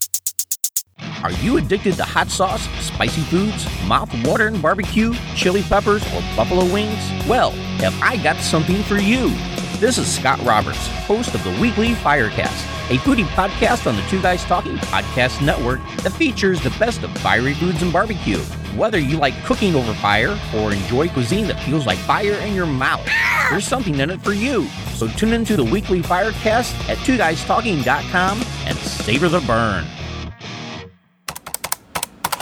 Are 1.23 1.31
you 1.31 1.57
addicted 1.57 1.95
to 1.95 2.03
hot 2.03 2.29
sauce, 2.29 2.67
spicy 2.83 3.21
foods, 3.21 3.67
mouth-watering 3.87 4.61
barbecue, 4.61 5.13
chili 5.35 5.63
peppers, 5.63 6.01
or 6.13 6.21
buffalo 6.35 6.63
wings? 6.71 6.97
Well, 7.27 7.51
have 7.81 7.93
I 8.01 8.17
got 8.17 8.37
something 8.37 8.83
for 8.83 8.97
you. 8.97 9.29
This 9.79 9.97
is 9.97 10.13
Scott 10.13 10.41
Roberts, 10.43 10.87
host 11.05 11.33
of 11.35 11.43
the 11.43 11.57
weekly 11.61 11.93
Firecast, 11.93 12.65
a 12.89 12.97
foodie 12.99 13.25
podcast 13.27 13.87
on 13.87 13.95
the 13.95 14.01
Two 14.03 14.21
Guys 14.21 14.43
Talking 14.43 14.75
Podcast 14.77 15.45
Network 15.45 15.79
that 16.03 16.11
features 16.11 16.61
the 16.61 16.69
best 16.71 17.03
of 17.03 17.11
fiery 17.19 17.53
foods 17.53 17.81
and 17.81 17.91
barbecue. 17.93 18.39
Whether 18.75 18.99
you 18.99 19.17
like 19.17 19.41
cooking 19.45 19.75
over 19.75 19.93
fire 19.95 20.37
or 20.55 20.73
enjoy 20.73 21.09
cuisine 21.09 21.47
that 21.47 21.61
feels 21.63 21.85
like 21.85 21.97
fire 21.99 22.33
in 22.33 22.55
your 22.55 22.65
mouth, 22.65 23.05
there's 23.49 23.67
something 23.67 23.99
in 23.99 24.09
it 24.09 24.21
for 24.21 24.33
you. 24.33 24.67
So 24.95 25.07
tune 25.07 25.33
into 25.33 25.55
the 25.55 25.63
weekly 25.63 26.01
Firecast 26.01 26.73
at 26.89 26.97
twoguystalking.com 26.99 28.41
and 28.65 28.77
savor 28.77 29.29
the 29.29 29.41
burn. 29.41 29.85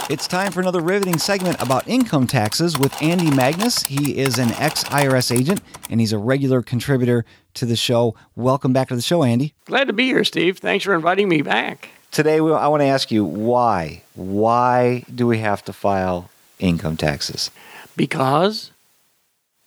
It's 0.08 0.26
time 0.26 0.52
for 0.52 0.60
another 0.62 0.80
riveting 0.80 1.18
segment 1.18 1.60
about 1.60 1.86
income 1.86 2.26
taxes 2.26 2.78
with 2.78 3.02
Andy 3.02 3.30
Magnus. 3.30 3.82
He 3.82 4.16
is 4.16 4.38
an 4.38 4.52
ex-IRS 4.52 5.36
agent 5.36 5.60
and 5.90 6.00
he's 6.00 6.14
a 6.14 6.18
regular 6.18 6.62
contributor 6.62 7.26
to 7.52 7.66
the 7.66 7.76
show. 7.76 8.14
Welcome 8.34 8.72
back 8.72 8.88
to 8.88 8.96
the 8.96 9.02
show, 9.02 9.22
Andy. 9.22 9.52
Glad 9.66 9.88
to 9.88 9.92
be 9.92 10.06
here, 10.06 10.24
Steve. 10.24 10.56
Thanks 10.60 10.86
for 10.86 10.94
inviting 10.94 11.28
me 11.28 11.42
back. 11.42 11.90
Today 12.10 12.40
we 12.40 12.50
I 12.52 12.68
want 12.68 12.80
to 12.80 12.86
ask 12.86 13.10
you 13.10 13.22
why 13.22 14.02
why 14.14 15.04
do 15.14 15.26
we 15.26 15.38
have 15.40 15.62
to 15.66 15.74
file 15.74 16.30
income 16.58 16.96
taxes? 16.96 17.50
Because 17.94 18.70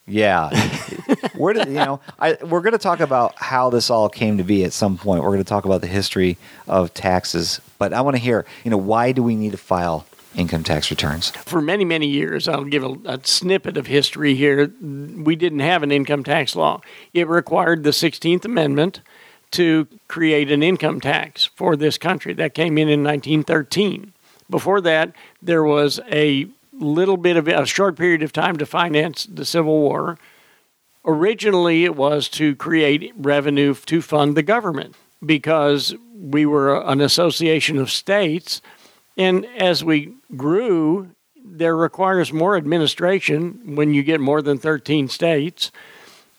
Yeah. 0.08 0.50
Where 1.36 1.54
did 1.54 1.68
you 1.68 1.76
know, 1.76 2.00
I 2.20 2.40
we're 2.42 2.62
going 2.62 2.74
to 2.74 2.80
talk 2.80 3.00
about 3.00 3.36
how 3.36 3.70
this 3.70 3.92
all 3.92 4.10
came 4.10 4.40
to 4.40 4.44
be 4.44 4.64
at 4.64 4.74
some 4.74 4.98
point. 4.98 5.22
We're 5.22 5.30
going 5.30 5.38
to 5.38 5.44
talk 5.44 5.66
about 5.66 5.82
the 5.82 5.88
history 5.88 6.38
of 6.68 6.96
taxes, 6.96 7.62
but 7.78 7.94
I 7.94 8.02
want 8.02 8.16
to 8.16 8.22
hear, 8.22 8.48
you 8.64 8.72
know, 8.72 8.78
why 8.78 9.12
do 9.12 9.22
we 9.22 9.36
need 9.36 9.52
to 9.52 9.58
file 9.60 10.08
income 10.36 10.64
tax 10.64 10.90
returns. 10.90 11.30
For 11.32 11.62
many, 11.62 11.86
many 11.86 12.08
years, 12.08 12.48
I'll 12.48 12.64
give 12.64 12.84
a, 12.84 12.96
a 13.06 13.20
snippet 13.24 13.78
of 13.78 13.88
history 13.88 14.36
here. 14.36 14.72
We 14.82 15.36
didn't 15.36 15.60
have 15.60 15.84
an 15.84 15.92
income 15.92 16.24
tax 16.24 16.56
law. 16.56 16.82
It 17.14 17.28
required 17.28 17.84
the 17.84 17.90
16th 17.90 18.46
Amendment 18.46 19.02
to 19.52 19.88
create 20.08 20.52
an 20.52 20.64
income 20.64 21.02
tax 21.02 21.46
for 21.56 21.76
this 21.76 21.98
country. 21.98 22.34
That 22.34 22.54
came 22.54 22.78
in 22.78 22.88
in 22.88 23.04
1913. 23.04 24.14
Before 24.50 24.82
that, 24.82 25.14
there 25.42 25.64
was 25.64 26.00
a 26.10 26.48
little 26.74 27.18
bit 27.18 27.38
of 27.38 27.48
a 27.48 27.66
short 27.66 27.98
period 27.98 28.24
of 28.24 28.32
time 28.32 28.58
to 28.58 28.66
finance 28.66 29.26
the 29.26 29.46
Civil 29.46 29.80
War. 29.80 30.18
Originally, 31.04 31.84
it 31.84 31.96
was 31.96 32.30
to 32.30 32.56
create 32.56 33.12
revenue 33.18 33.74
to 33.74 34.02
fund 34.02 34.38
the 34.38 34.44
government 34.44 34.96
because 35.26 35.94
we 36.16 36.46
were 36.46 36.82
an 36.82 37.02
association 37.02 37.78
of 37.78 37.92
states– 37.92 38.62
And 39.22 39.46
as 39.56 39.84
we 39.84 40.16
grew, 40.36 41.12
there 41.36 41.78
requires 41.78 42.34
more 42.34 42.58
administration 42.58 43.76
when 43.76 43.94
you 43.94 44.02
get 44.02 44.20
more 44.20 44.42
than 44.42 44.58
13 44.58 45.10
states. 45.10 45.72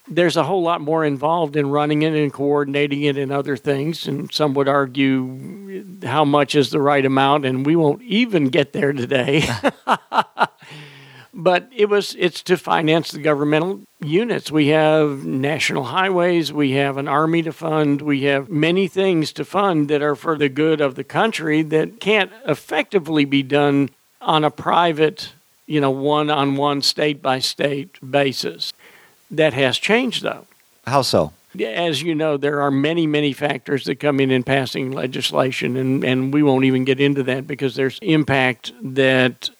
There's 0.09 0.37
a 0.37 0.43
whole 0.43 0.63
lot 0.63 0.81
more 0.81 1.05
involved 1.05 1.55
in 1.55 1.71
running 1.71 2.03
it 2.03 2.13
and 2.13 2.33
coordinating 2.33 3.03
it 3.03 3.17
and 3.17 3.31
other 3.31 3.57
things. 3.57 4.09
And 4.09 4.35
some 4.35 4.53
would 4.55 4.67
argue 4.67 6.03
how 6.03 6.25
much 6.25 6.57
is 6.57 6.71
the 6.71 6.81
right 6.81 7.07
amount, 7.07 7.45
and 7.45 7.65
we 7.65 7.77
won't 7.77 8.03
even 8.03 8.49
get 8.49 8.73
there 8.73 8.93
today. 8.93 9.49
But 11.35 11.69
it 11.75 11.89
was 11.89 12.15
it's 12.19 12.43
to 12.43 12.57
finance 12.57 13.11
the 13.11 13.21
governmental 13.21 13.81
units. 14.01 14.51
We 14.51 14.69
have 14.69 15.25
national 15.25 15.85
highways, 15.85 16.53
we 16.53 16.73
have 16.73 16.99
an 16.99 17.09
army 17.09 17.43
to 17.43 17.53
fund, 17.53 18.03
we 18.03 18.25
have 18.25 18.51
many 18.51 18.87
things 18.87 19.33
to 19.35 19.45
fund 19.45 19.89
that 19.89 20.03
are 20.03 20.15
for 20.15 20.37
the 20.37 20.51
good 20.51 20.81
of 20.81 20.95
the 20.95 21.05
country 21.05 21.63
that 21.63 22.01
can't 22.01 22.31
effectively 22.47 23.25
be 23.25 23.43
done 23.43 23.91
on 24.21 24.45
a 24.45 24.51
private, 24.51 25.33
you 25.67 25.81
know, 25.81 25.91
one-on-one 25.91 26.83
state 26.83 27.23
by 27.23 27.39
state 27.39 27.99
basis. 28.09 28.73
That 29.31 29.55
has 29.55 29.79
changed 29.79 30.23
though. 30.23 30.47
How 30.87 31.03
so? 31.03 31.33
as 31.61 32.03
you 32.03 32.15
know 32.15 32.37
there 32.37 32.63
are 32.63 32.71
many 32.71 33.07
many 33.07 33.33
factors 33.33 33.85
that 33.85 33.97
come 33.97 34.21
in 34.21 34.31
in 34.31 34.43
passing 34.43 34.91
legislation 34.91 35.77
and 35.77 36.03
and 36.05 36.33
we 36.33 36.43
won't 36.43 36.65
even 36.65 36.85
get 36.85 37.01
into 37.01 37.23
that 37.23 37.47
because 37.47 37.75
there's 37.75 37.99
impact 38.01 38.73
that 38.83 39.51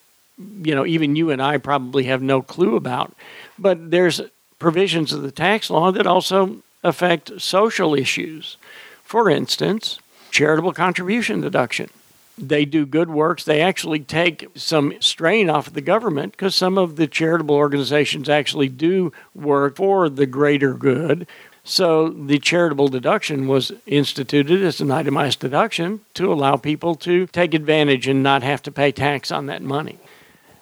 you 0.63 0.75
know, 0.75 0.87
even 0.87 1.17
you 1.17 1.31
and 1.31 1.43
I 1.43 1.59
probably 1.59 2.05
have 2.05 2.23
no 2.23 2.43
clue 2.43 2.77
about. 2.77 3.15
But 3.59 3.91
there's 3.91 4.21
provisions 4.59 5.13
of 5.13 5.23
the 5.23 5.33
tax 5.33 5.71
law 5.71 5.91
that 5.93 6.07
also 6.07 6.59
affect 6.85 7.41
social 7.41 7.95
issues. 7.95 8.57
For 9.05 9.29
instance, 9.29 9.99
charitable 10.31 10.73
contribution 10.73 11.41
deduction. 11.41 11.91
They 12.39 12.65
do 12.65 12.87
good 12.87 13.11
works. 13.11 13.45
They 13.45 13.61
actually 13.61 14.01
take 14.01 14.47
some 14.55 14.95
strain 15.01 15.51
off 15.51 15.67
of 15.67 15.75
the 15.75 15.81
government 15.81 16.33
because 16.33 16.55
some 16.55 16.79
of 16.79 16.97
the 16.97 17.07
charitable 17.07 17.55
organizations 17.55 18.29
actually 18.29 18.69
do 18.69 19.13
work 19.35 19.77
for 19.77 20.09
the 20.09 20.27
greater 20.27 20.73
good. 20.73 21.27
So 21.65 22.09
the 22.09 22.39
charitable 22.39 22.89
deduction 22.89 23.47
was 23.47 23.71
instituted 23.87 24.63
as 24.63 24.81
an 24.81 24.91
itemized 24.91 25.41
deduction 25.41 26.01
to 26.15 26.33
allow 26.33 26.57
people 26.57 26.95
to 26.97 27.27
take 27.29 27.55
advantage 27.55 28.09
and 28.09 28.23
not 28.23 28.43
have 28.43 28.63
to 28.63 28.73
pay 28.73 28.91
tax 28.91 29.31
on 29.31 29.47
that 29.47 29.63
money. 29.63 29.99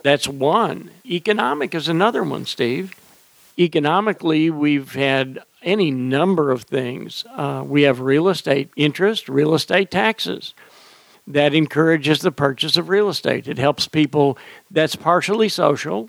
That's 0.02 0.26
one. 0.28 0.90
Economic 1.04 1.74
is 1.74 1.88
another 1.88 2.22
one, 2.22 2.46
Steve. 2.46 2.94
Economically, 3.58 4.50
we've 4.50 4.94
had 4.94 5.40
any 5.62 5.90
number 5.90 6.50
of 6.50 6.62
things. 6.62 7.24
Uh, 7.34 7.62
we 7.66 7.82
have 7.82 8.00
real 8.00 8.28
estate 8.28 8.70
interest, 8.76 9.28
real 9.28 9.54
estate 9.54 9.90
taxes. 9.90 10.54
That 11.26 11.54
encourages 11.54 12.20
the 12.20 12.32
purchase 12.32 12.76
of 12.76 12.88
real 12.88 13.08
estate. 13.08 13.46
It 13.46 13.58
helps 13.58 13.86
people. 13.86 14.38
That's 14.70 14.96
partially 14.96 15.48
social 15.48 16.08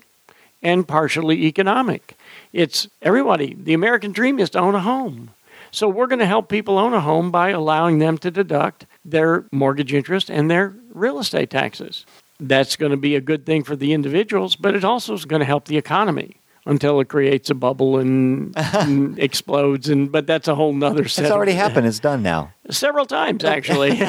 and 0.62 0.88
partially 0.88 1.44
economic. 1.44 2.16
It's 2.52 2.88
everybody. 3.02 3.54
The 3.54 3.74
American 3.74 4.12
dream 4.12 4.38
is 4.38 4.50
to 4.50 4.58
own 4.58 4.74
a 4.74 4.80
home. 4.80 5.30
So 5.70 5.88
we're 5.88 6.06
going 6.06 6.18
to 6.18 6.26
help 6.26 6.48
people 6.48 6.78
own 6.78 6.92
a 6.92 7.00
home 7.00 7.30
by 7.30 7.50
allowing 7.50 7.98
them 7.98 8.18
to 8.18 8.30
deduct 8.30 8.86
their 9.04 9.44
mortgage 9.50 9.92
interest 9.92 10.30
and 10.30 10.50
their 10.50 10.74
real 10.92 11.18
estate 11.18 11.50
taxes 11.50 12.04
that's 12.40 12.76
going 12.76 12.90
to 12.90 12.96
be 12.96 13.14
a 13.14 13.20
good 13.20 13.46
thing 13.46 13.62
for 13.64 13.76
the 13.76 13.92
individuals, 13.92 14.56
but 14.56 14.74
it 14.74 14.84
also 14.84 15.14
is 15.14 15.24
going 15.24 15.40
to 15.40 15.46
help 15.46 15.66
the 15.66 15.76
economy 15.76 16.36
until 16.64 17.00
it 17.00 17.08
creates 17.08 17.50
a 17.50 17.54
bubble 17.54 17.98
and, 17.98 18.54
and 18.56 19.18
explodes. 19.18 19.88
And 19.88 20.10
but 20.10 20.26
that's 20.26 20.48
a 20.48 20.54
whole 20.54 20.72
nother. 20.72 21.08
Set 21.08 21.24
it's 21.24 21.32
already 21.32 21.52
happened. 21.52 21.86
It's 21.86 22.00
done 22.00 22.22
now. 22.22 22.52
Several 22.70 23.06
times, 23.06 23.44
actually. 23.44 23.96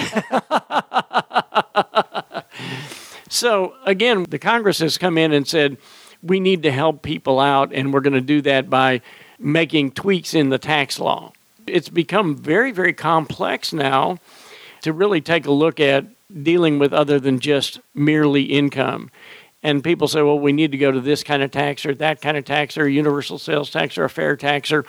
so 3.30 3.76
again, 3.86 4.26
the 4.30 4.40
Congress 4.40 4.80
has 4.80 4.98
come 4.98 5.18
in 5.18 5.32
and 5.32 5.48
said 5.48 5.78
we 6.22 6.40
need 6.40 6.64
to 6.64 6.72
help 6.72 7.02
people 7.02 7.40
out, 7.40 7.74
and 7.74 7.94
we're 7.94 8.02
going 8.02 8.14
to 8.14 8.22
do 8.22 8.42
that 8.42 8.70
by 8.70 9.02
making 9.40 9.92
tweaks 9.92 10.34
in 10.34 10.50
the 10.50 10.58
tax 10.58 11.00
law. 11.00 11.34
It's 11.68 11.90
become 11.90 12.36
very, 12.36 12.72
very 12.72 12.94
complex 12.94 13.74
now 13.74 14.20
to 14.82 14.94
really 14.94 15.22
take 15.22 15.46
a 15.46 15.52
look 15.52 15.80
at 15.80 16.06
dealing 16.42 16.80
with 16.80 16.94
other 16.94 17.20
than 17.20 17.40
just 17.40 17.80
merely 17.94 18.44
income. 18.44 19.12
And 19.62 19.84
people 19.84 20.08
say, 20.08 20.22
well, 20.22 20.40
we 20.40 20.52
need 20.52 20.72
to 20.72 20.78
go 20.78 20.92
to 20.92 21.00
this 21.00 21.24
kind 21.24 21.44
of 21.44 21.52
tax 21.52 21.86
or 21.86 21.94
that 21.96 22.22
kind 22.22 22.36
of 22.38 22.46
tax 22.46 22.78
or 22.78 22.88
universal 22.88 23.38
sales 23.38 23.70
tax 23.70 23.98
or 23.98 24.04
a 24.04 24.10
fair 24.10 24.36
tax 24.36 24.72
or 24.72 24.86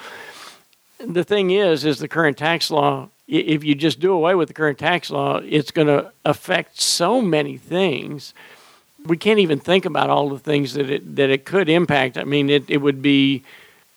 the 0.98 1.24
thing 1.24 1.50
is 1.50 1.84
is 1.84 1.98
the 1.98 2.08
current 2.08 2.38
tax 2.38 2.70
law 2.70 3.08
if 3.26 3.64
you 3.64 3.74
just 3.74 4.00
do 4.00 4.12
away 4.12 4.34
with 4.34 4.48
the 4.48 4.54
current 4.54 4.78
tax 4.78 5.10
law, 5.10 5.38
it's 5.38 5.70
going 5.70 5.88
to 5.88 6.12
affect 6.24 6.80
so 6.80 7.20
many 7.20 7.56
things. 7.56 8.34
We 9.06 9.16
can't 9.16 9.38
even 9.38 9.60
think 9.60 9.84
about 9.84 10.10
all 10.10 10.28
the 10.28 10.38
things 10.38 10.74
that 10.74 10.90
it 10.90 11.16
that 11.16 11.30
it 11.30 11.44
could 11.44 11.68
impact. 11.68 12.18
I 12.18 12.24
mean, 12.24 12.50
it 12.50 12.68
it 12.68 12.78
would 12.78 13.02
be 13.02 13.42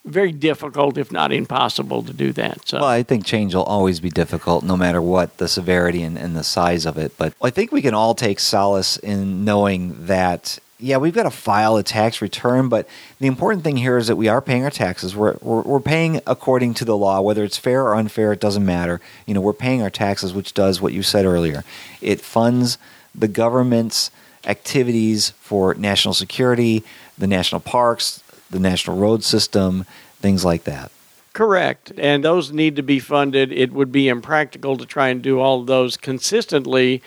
very 0.07 0.31
difficult, 0.31 0.97
if 0.97 1.11
not 1.11 1.31
impossible, 1.31 2.01
to 2.03 2.13
do 2.13 2.31
that. 2.33 2.67
So. 2.67 2.79
Well, 2.79 2.87
I 2.87 3.03
think 3.03 3.25
change 3.25 3.53
will 3.53 3.63
always 3.63 3.99
be 3.99 4.09
difficult, 4.09 4.63
no 4.63 4.77
matter 4.77 5.01
what 5.01 5.37
the 5.37 5.47
severity 5.47 6.01
and, 6.01 6.17
and 6.17 6.35
the 6.35 6.43
size 6.43 6.85
of 6.85 6.97
it. 6.97 7.17
But 7.17 7.33
I 7.41 7.49
think 7.49 7.71
we 7.71 7.81
can 7.81 7.93
all 7.93 8.15
take 8.15 8.39
solace 8.39 8.97
in 8.97 9.43
knowing 9.45 10.07
that, 10.07 10.59
yeah, 10.79 10.97
we've 10.97 11.13
got 11.13 11.23
to 11.23 11.31
file 11.31 11.75
a 11.77 11.83
tax 11.83 12.21
return, 12.21 12.69
but 12.69 12.87
the 13.19 13.27
important 13.27 13.63
thing 13.63 13.77
here 13.77 13.97
is 13.97 14.07
that 14.07 14.15
we 14.15 14.27
are 14.27 14.41
paying 14.41 14.63
our 14.63 14.71
taxes. 14.71 15.15
We're, 15.15 15.37
we're, 15.41 15.61
we're 15.61 15.79
paying 15.79 16.21
according 16.25 16.75
to 16.75 16.85
the 16.85 16.95
law, 16.95 17.19
whether 17.21 17.43
it's 17.43 17.57
fair 17.57 17.83
or 17.83 17.95
unfair, 17.95 18.31
it 18.31 18.39
doesn't 18.39 18.65
matter. 18.65 19.01
You 19.25 19.33
know, 19.33 19.41
we're 19.41 19.53
paying 19.53 19.81
our 19.81 19.89
taxes, 19.89 20.33
which 20.33 20.53
does 20.53 20.79
what 20.81 20.93
you 20.93 21.03
said 21.03 21.25
earlier. 21.25 21.63
It 22.01 22.21
funds 22.21 22.77
the 23.13 23.27
government's 23.27 24.11
activities 24.45 25.31
for 25.41 25.73
national 25.73 26.13
security, 26.13 26.83
the 27.17 27.27
national 27.27 27.59
parks, 27.61 28.23
the 28.49 28.59
national 28.59 28.97
road 28.97 29.23
system, 29.23 29.85
things 30.19 30.43
like 30.45 30.63
that. 30.65 30.91
Correct. 31.33 31.91
And 31.97 32.23
those 32.23 32.51
need 32.51 32.75
to 32.77 32.81
be 32.81 32.99
funded. 32.99 33.51
It 33.51 33.71
would 33.71 33.91
be 33.91 34.07
impractical 34.07 34.75
to 34.77 34.85
try 34.85 35.09
and 35.09 35.21
do 35.21 35.39
all 35.39 35.61
of 35.61 35.67
those 35.67 35.95
consistently 35.95 37.03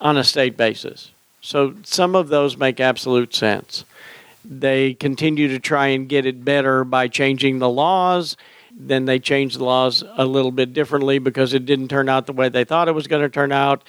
on 0.00 0.16
a 0.16 0.24
state 0.24 0.56
basis. 0.56 1.10
So 1.40 1.74
some 1.82 2.14
of 2.14 2.28
those 2.28 2.56
make 2.56 2.78
absolute 2.80 3.34
sense. 3.34 3.84
They 4.44 4.94
continue 4.94 5.48
to 5.48 5.58
try 5.58 5.88
and 5.88 6.08
get 6.08 6.26
it 6.26 6.44
better 6.44 6.84
by 6.84 7.08
changing 7.08 7.58
the 7.58 7.68
laws. 7.68 8.36
Then 8.78 9.06
they 9.06 9.18
change 9.18 9.56
the 9.56 9.64
laws 9.64 10.04
a 10.16 10.24
little 10.24 10.52
bit 10.52 10.72
differently 10.72 11.18
because 11.18 11.52
it 11.52 11.66
didn't 11.66 11.88
turn 11.88 12.08
out 12.08 12.26
the 12.26 12.32
way 12.32 12.48
they 12.48 12.64
thought 12.64 12.88
it 12.88 12.92
was 12.92 13.08
going 13.08 13.22
to 13.22 13.28
turn 13.28 13.50
out. 13.50 13.82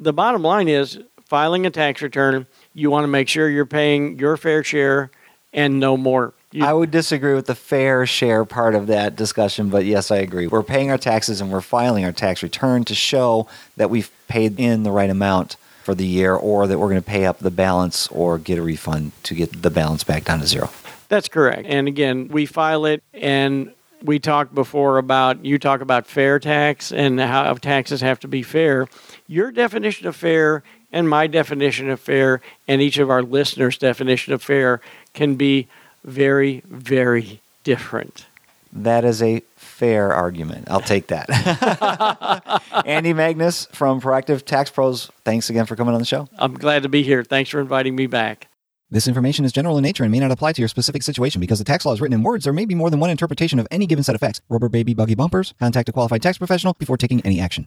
The 0.00 0.12
bottom 0.12 0.42
line 0.42 0.68
is 0.68 0.98
filing 1.26 1.66
a 1.66 1.70
tax 1.70 2.00
return, 2.02 2.46
you 2.72 2.90
want 2.90 3.04
to 3.04 3.08
make 3.08 3.28
sure 3.28 3.48
you're 3.48 3.66
paying 3.66 4.18
your 4.18 4.36
fair 4.36 4.62
share 4.62 5.10
and 5.56 5.80
no 5.80 5.96
more. 5.96 6.34
You, 6.52 6.64
I 6.64 6.72
would 6.72 6.90
disagree 6.90 7.34
with 7.34 7.46
the 7.46 7.54
fair 7.54 8.06
share 8.06 8.44
part 8.44 8.74
of 8.74 8.86
that 8.86 9.16
discussion, 9.16 9.68
but 9.68 9.84
yes, 9.84 10.10
I 10.10 10.18
agree. 10.18 10.46
We're 10.46 10.62
paying 10.62 10.90
our 10.90 10.98
taxes 10.98 11.40
and 11.40 11.50
we're 11.50 11.60
filing 11.60 12.04
our 12.04 12.12
tax 12.12 12.42
return 12.42 12.84
to 12.84 12.94
show 12.94 13.48
that 13.76 13.90
we've 13.90 14.10
paid 14.28 14.60
in 14.60 14.84
the 14.84 14.92
right 14.92 15.10
amount 15.10 15.56
for 15.82 15.94
the 15.94 16.06
year 16.06 16.34
or 16.34 16.66
that 16.66 16.78
we're 16.78 16.88
going 16.88 17.02
to 17.02 17.08
pay 17.08 17.26
up 17.26 17.40
the 17.40 17.50
balance 17.50 18.06
or 18.08 18.38
get 18.38 18.58
a 18.58 18.62
refund 18.62 19.12
to 19.24 19.34
get 19.34 19.62
the 19.62 19.70
balance 19.70 20.04
back 20.04 20.24
down 20.24 20.40
to 20.40 20.46
zero. 20.46 20.70
That's 21.08 21.28
correct. 21.28 21.66
And 21.66 21.88
again, 21.88 22.28
we 22.28 22.46
file 22.46 22.86
it 22.86 23.02
and 23.14 23.72
we 24.02 24.18
talked 24.18 24.54
before 24.54 24.98
about 24.98 25.44
you 25.44 25.58
talk 25.58 25.80
about 25.80 26.06
fair 26.06 26.38
tax 26.38 26.92
and 26.92 27.20
how 27.20 27.52
taxes 27.54 28.00
have 28.00 28.20
to 28.20 28.28
be 28.28 28.42
fair. 28.42 28.88
Your 29.26 29.50
definition 29.50 30.06
of 30.06 30.16
fair 30.16 30.62
and 30.92 31.08
my 31.08 31.26
definition 31.26 31.90
of 31.90 32.00
fair 32.00 32.40
and 32.66 32.80
each 32.80 32.98
of 32.98 33.10
our 33.10 33.22
listeners' 33.22 33.78
definition 33.78 34.32
of 34.32 34.42
fair 34.42 34.80
can 35.14 35.34
be 35.36 35.68
very, 36.04 36.62
very 36.66 37.40
different. 37.64 38.26
That 38.72 39.04
is 39.04 39.22
a 39.22 39.40
fair 39.56 40.12
argument. 40.12 40.68
I'll 40.70 40.80
take 40.80 41.06
that. 41.08 42.62
Andy 42.86 43.12
Magnus 43.14 43.66
from 43.72 44.00
Proactive 44.00 44.44
Tax 44.44 44.70
Pros, 44.70 45.10
thanks 45.24 45.48
again 45.48 45.66
for 45.66 45.76
coming 45.76 45.94
on 45.94 46.00
the 46.00 46.06
show. 46.06 46.28
I'm 46.38 46.54
glad 46.54 46.82
to 46.82 46.88
be 46.88 47.02
here. 47.02 47.24
Thanks 47.24 47.50
for 47.50 47.60
inviting 47.60 47.96
me 47.96 48.06
back. 48.06 48.48
This 48.88 49.08
information 49.08 49.44
is 49.44 49.52
general 49.52 49.78
in 49.78 49.82
nature 49.82 50.04
and 50.04 50.12
may 50.12 50.20
not 50.20 50.30
apply 50.30 50.52
to 50.52 50.62
your 50.62 50.68
specific 50.68 51.02
situation 51.02 51.40
because 51.40 51.58
the 51.58 51.64
tax 51.64 51.84
law 51.84 51.92
is 51.92 52.00
written 52.00 52.14
in 52.14 52.22
words. 52.22 52.44
There 52.44 52.52
may 52.52 52.66
be 52.66 52.74
more 52.74 52.88
than 52.88 53.00
one 53.00 53.10
interpretation 53.10 53.58
of 53.58 53.66
any 53.70 53.86
given 53.86 54.04
set 54.04 54.14
of 54.14 54.20
facts. 54.20 54.40
Rubber 54.48 54.68
baby 54.68 54.94
buggy 54.94 55.16
bumpers. 55.16 55.54
Contact 55.58 55.88
a 55.88 55.92
qualified 55.92 56.22
tax 56.22 56.38
professional 56.38 56.74
before 56.74 56.96
taking 56.96 57.20
any 57.22 57.40
action. 57.40 57.66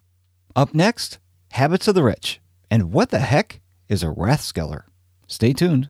Up 0.56 0.74
next, 0.74 1.20
Habits 1.52 1.88
of 1.88 1.96
the 1.96 2.04
Rich. 2.04 2.40
And 2.72 2.94
what 2.94 3.10
the 3.10 3.20
heck 3.20 3.62
is 3.88 4.04
a 4.04 4.08
Rathskeller? 4.08 4.84
Stay 5.28 5.54
tuned. 5.54 5.88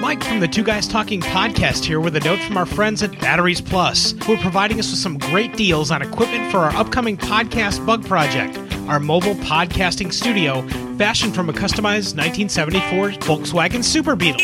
Mike 0.00 0.24
from 0.24 0.40
the 0.40 0.48
Two 0.48 0.64
Guys 0.64 0.88
Talking 0.88 1.20
podcast 1.20 1.84
here 1.84 2.00
with 2.00 2.16
a 2.16 2.20
note 2.20 2.40
from 2.40 2.56
our 2.56 2.64
friends 2.64 3.02
at 3.02 3.20
Batteries 3.20 3.60
Plus, 3.60 4.12
who 4.24 4.32
are 4.32 4.38
providing 4.38 4.78
us 4.78 4.90
with 4.90 4.98
some 4.98 5.18
great 5.18 5.56
deals 5.56 5.90
on 5.90 6.00
equipment 6.00 6.50
for 6.50 6.58
our 6.58 6.74
upcoming 6.74 7.16
podcast 7.18 7.84
bug 7.84 8.04
project, 8.06 8.58
our 8.88 8.98
mobile 8.98 9.34
podcasting 9.36 10.12
studio 10.12 10.66
fashioned 10.96 11.34
from 11.34 11.50
a 11.50 11.52
customized 11.52 12.16
1974 12.16 13.10
Volkswagen 13.20 13.84
Super 13.84 14.16
Beetle. 14.16 14.40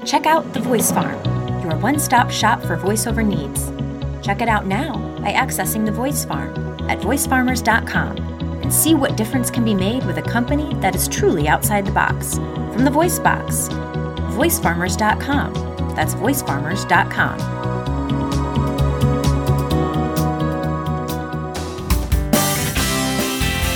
Check 0.06 0.28
out 0.28 0.54
The 0.54 0.60
Voice 0.60 0.92
Farm, 0.92 1.20
your 1.64 1.76
one-stop 1.78 2.30
shop 2.30 2.62
for 2.62 2.78
voiceover 2.78 3.26
needs. 3.26 3.72
Check 4.26 4.40
it 4.42 4.48
out 4.48 4.68
now 4.68 4.94
by 5.20 5.34
accessing 5.34 5.84
The 5.84 5.92
Voice 5.92 6.24
Farm 6.26 6.54
at 6.88 7.00
voicefarmers.com 7.00 8.18
and 8.62 8.72
see 8.72 8.94
what 8.94 9.18
difference 9.18 9.50
can 9.50 9.66
be 9.66 9.74
made 9.74 10.06
with 10.06 10.20
a 10.20 10.22
company 10.22 10.76
that 10.76 10.94
is 10.94 11.08
truly 11.08 11.48
outside 11.48 11.88
the 11.88 11.92
box. 11.92 12.36
From 12.36 12.86
the 12.86 12.92
Voice 12.92 13.18
Box, 13.18 13.68
voicefarmers.com. 14.38 15.54
That's 15.96 16.14
voicefarmers.com. 16.14 17.38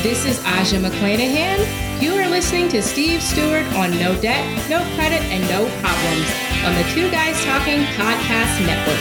This 0.03 0.25
is 0.25 0.39
Aja 0.45 0.77
McClanahan 0.77 1.88
You 1.99 2.13
are 2.15 2.29
listening 2.29 2.69
to 2.69 2.81
Steve 2.81 3.21
Stewart 3.21 3.65
on 3.73 3.91
No 3.91 4.17
Debt, 4.21 4.69
No 4.69 4.79
Credit, 4.95 5.21
and 5.23 5.43
No 5.49 5.67
Problems 5.81 6.31
on 6.63 6.73
the 6.75 6.83
Two 6.93 7.11
Guys 7.11 7.43
Talking 7.43 7.81
Podcast 7.97 8.65
Network. 8.65 8.99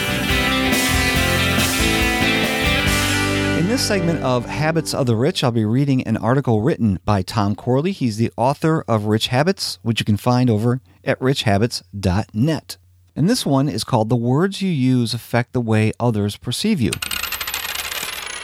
In 3.57 3.67
this 3.69 3.81
segment 3.81 4.21
of 4.21 4.45
Habits 4.47 4.93
of 4.93 5.05
the 5.05 5.15
Rich, 5.15 5.45
I'll 5.45 5.51
be 5.51 5.63
reading 5.63 6.03
an 6.03 6.17
article 6.17 6.59
written 6.59 6.99
by 7.05 7.21
Tom 7.21 7.55
Corley. 7.55 7.93
He's 7.93 8.17
the 8.17 8.33
author 8.35 8.83
of 8.85 9.05
Rich 9.05 9.27
Habits, 9.27 9.79
which 9.81 10.01
you 10.01 10.05
can 10.05 10.17
find 10.17 10.49
over 10.49 10.81
at 11.05 11.17
richhabits.net. 11.21 12.77
And 13.15 13.29
this 13.29 13.45
one 13.45 13.69
is 13.69 13.85
called 13.85 14.09
The 14.09 14.17
Words 14.17 14.61
You 14.61 14.71
Use 14.71 15.13
Affect 15.13 15.53
the 15.53 15.61
Way 15.61 15.93
Others 16.01 16.35
Perceive 16.35 16.81
You. 16.81 16.91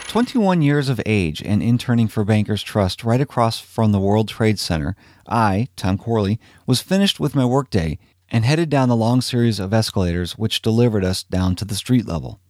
21 0.06 0.62
years 0.62 0.88
of 0.88 1.00
age 1.04 1.42
and 1.42 1.60
interning 1.60 2.06
for 2.06 2.24
Bankers 2.24 2.62
Trust 2.62 3.02
right 3.02 3.20
across 3.20 3.58
from 3.58 3.90
the 3.90 3.98
World 3.98 4.28
Trade 4.28 4.58
Center, 4.58 4.94
I, 5.28 5.68
Tom 5.74 5.98
Corley, 5.98 6.38
was 6.64 6.80
finished 6.80 7.18
with 7.18 7.34
my 7.34 7.44
workday 7.44 7.98
and 8.30 8.44
headed 8.44 8.70
down 8.70 8.88
the 8.88 8.96
long 8.96 9.20
series 9.20 9.58
of 9.58 9.74
escalators 9.74 10.38
which 10.38 10.62
delivered 10.62 11.04
us 11.04 11.24
down 11.24 11.56
to 11.56 11.64
the 11.64 11.74
street 11.74 12.06
level. 12.06 12.40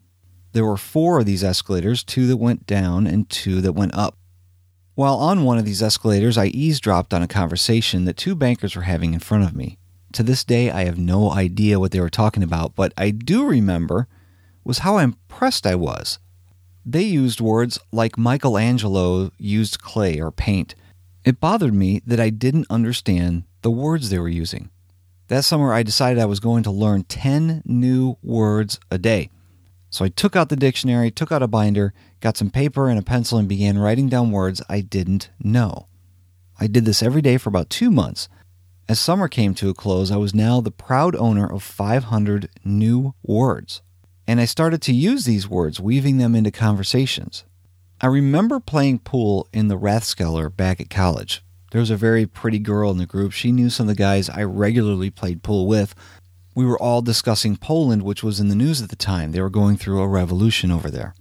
There 0.52 0.66
were 0.66 0.76
four 0.76 1.18
of 1.18 1.26
these 1.26 1.42
escalators, 1.42 2.04
two 2.04 2.26
that 2.26 2.36
went 2.36 2.66
down 2.66 3.06
and 3.06 3.28
two 3.28 3.62
that 3.62 3.72
went 3.72 3.94
up. 3.94 4.18
While 4.94 5.16
on 5.16 5.42
one 5.42 5.58
of 5.58 5.64
these 5.64 5.82
escalators, 5.82 6.36
I 6.38 6.46
eavesdropped 6.46 7.14
on 7.14 7.22
a 7.22 7.28
conversation 7.28 8.04
that 8.04 8.18
two 8.18 8.34
bankers 8.34 8.76
were 8.76 8.82
having 8.82 9.14
in 9.14 9.20
front 9.20 9.44
of 9.44 9.56
me. 9.56 9.78
To 10.12 10.22
this 10.22 10.44
day, 10.44 10.70
I 10.70 10.84
have 10.84 10.98
no 10.98 11.32
idea 11.32 11.80
what 11.80 11.90
they 11.90 12.00
were 12.00 12.10
talking 12.10 12.42
about, 12.42 12.74
but 12.74 12.92
I 12.98 13.10
do 13.10 13.46
remember 13.46 14.08
was 14.62 14.78
how 14.78 14.98
impressed 14.98 15.66
I 15.66 15.74
was 15.74 16.18
They 16.88 17.02
used 17.02 17.40
words 17.40 17.80
like 17.90 18.16
Michelangelo 18.16 19.32
used 19.38 19.82
clay 19.82 20.20
or 20.20 20.30
paint. 20.30 20.76
It 21.24 21.40
bothered 21.40 21.74
me 21.74 22.00
that 22.06 22.20
I 22.20 22.30
didn't 22.30 22.68
understand 22.70 23.42
the 23.62 23.72
words 23.72 24.08
they 24.08 24.20
were 24.20 24.28
using. 24.28 24.70
That 25.26 25.44
summer, 25.44 25.72
I 25.72 25.82
decided 25.82 26.22
I 26.22 26.26
was 26.26 26.38
going 26.38 26.62
to 26.62 26.70
learn 26.70 27.02
10 27.02 27.62
new 27.64 28.16
words 28.22 28.78
a 28.88 28.98
day. 28.98 29.30
So 29.90 30.04
I 30.04 30.08
took 30.08 30.36
out 30.36 30.48
the 30.48 30.54
dictionary, 30.54 31.10
took 31.10 31.32
out 31.32 31.42
a 31.42 31.48
binder, 31.48 31.92
got 32.20 32.36
some 32.36 32.50
paper 32.50 32.88
and 32.88 33.00
a 33.00 33.02
pencil, 33.02 33.36
and 33.36 33.48
began 33.48 33.78
writing 33.78 34.08
down 34.08 34.30
words 34.30 34.62
I 34.68 34.80
didn't 34.80 35.30
know. 35.42 35.88
I 36.60 36.68
did 36.68 36.84
this 36.84 37.02
every 37.02 37.20
day 37.20 37.36
for 37.36 37.48
about 37.48 37.68
two 37.68 37.90
months. 37.90 38.28
As 38.88 39.00
summer 39.00 39.26
came 39.26 39.54
to 39.54 39.70
a 39.70 39.74
close, 39.74 40.12
I 40.12 40.16
was 40.18 40.32
now 40.36 40.60
the 40.60 40.70
proud 40.70 41.16
owner 41.16 41.52
of 41.52 41.64
500 41.64 42.48
new 42.64 43.14
words 43.24 43.82
and 44.26 44.40
I 44.40 44.44
started 44.44 44.82
to 44.82 44.92
use 44.92 45.24
these 45.24 45.48
words, 45.48 45.80
weaving 45.80 46.18
them 46.18 46.34
into 46.34 46.50
conversations. 46.50 47.44
I 48.00 48.08
remember 48.08 48.60
playing 48.60 49.00
pool 49.00 49.48
in 49.52 49.68
the 49.68 49.78
Rathskeller 49.78 50.54
back 50.54 50.80
at 50.80 50.90
college. 50.90 51.42
There 51.70 51.80
was 51.80 51.90
a 51.90 51.96
very 51.96 52.26
pretty 52.26 52.58
girl 52.58 52.90
in 52.90 52.98
the 52.98 53.06
group. 53.06 53.32
She 53.32 53.52
knew 53.52 53.70
some 53.70 53.88
of 53.88 53.96
the 53.96 53.98
guys 53.98 54.28
I 54.28 54.42
regularly 54.42 55.10
played 55.10 55.42
pool 55.42 55.66
with. 55.66 55.94
We 56.54 56.64
were 56.64 56.78
all 56.78 57.02
discussing 57.02 57.56
Poland, 57.56 58.02
which 58.02 58.22
was 58.22 58.40
in 58.40 58.48
the 58.48 58.54
news 58.54 58.82
at 58.82 58.88
the 58.88 58.96
time. 58.96 59.32
They 59.32 59.40
were 59.40 59.50
going 59.50 59.76
through 59.76 60.00
a 60.00 60.08
revolution 60.08 60.70
over 60.70 60.90
there. 60.90 61.14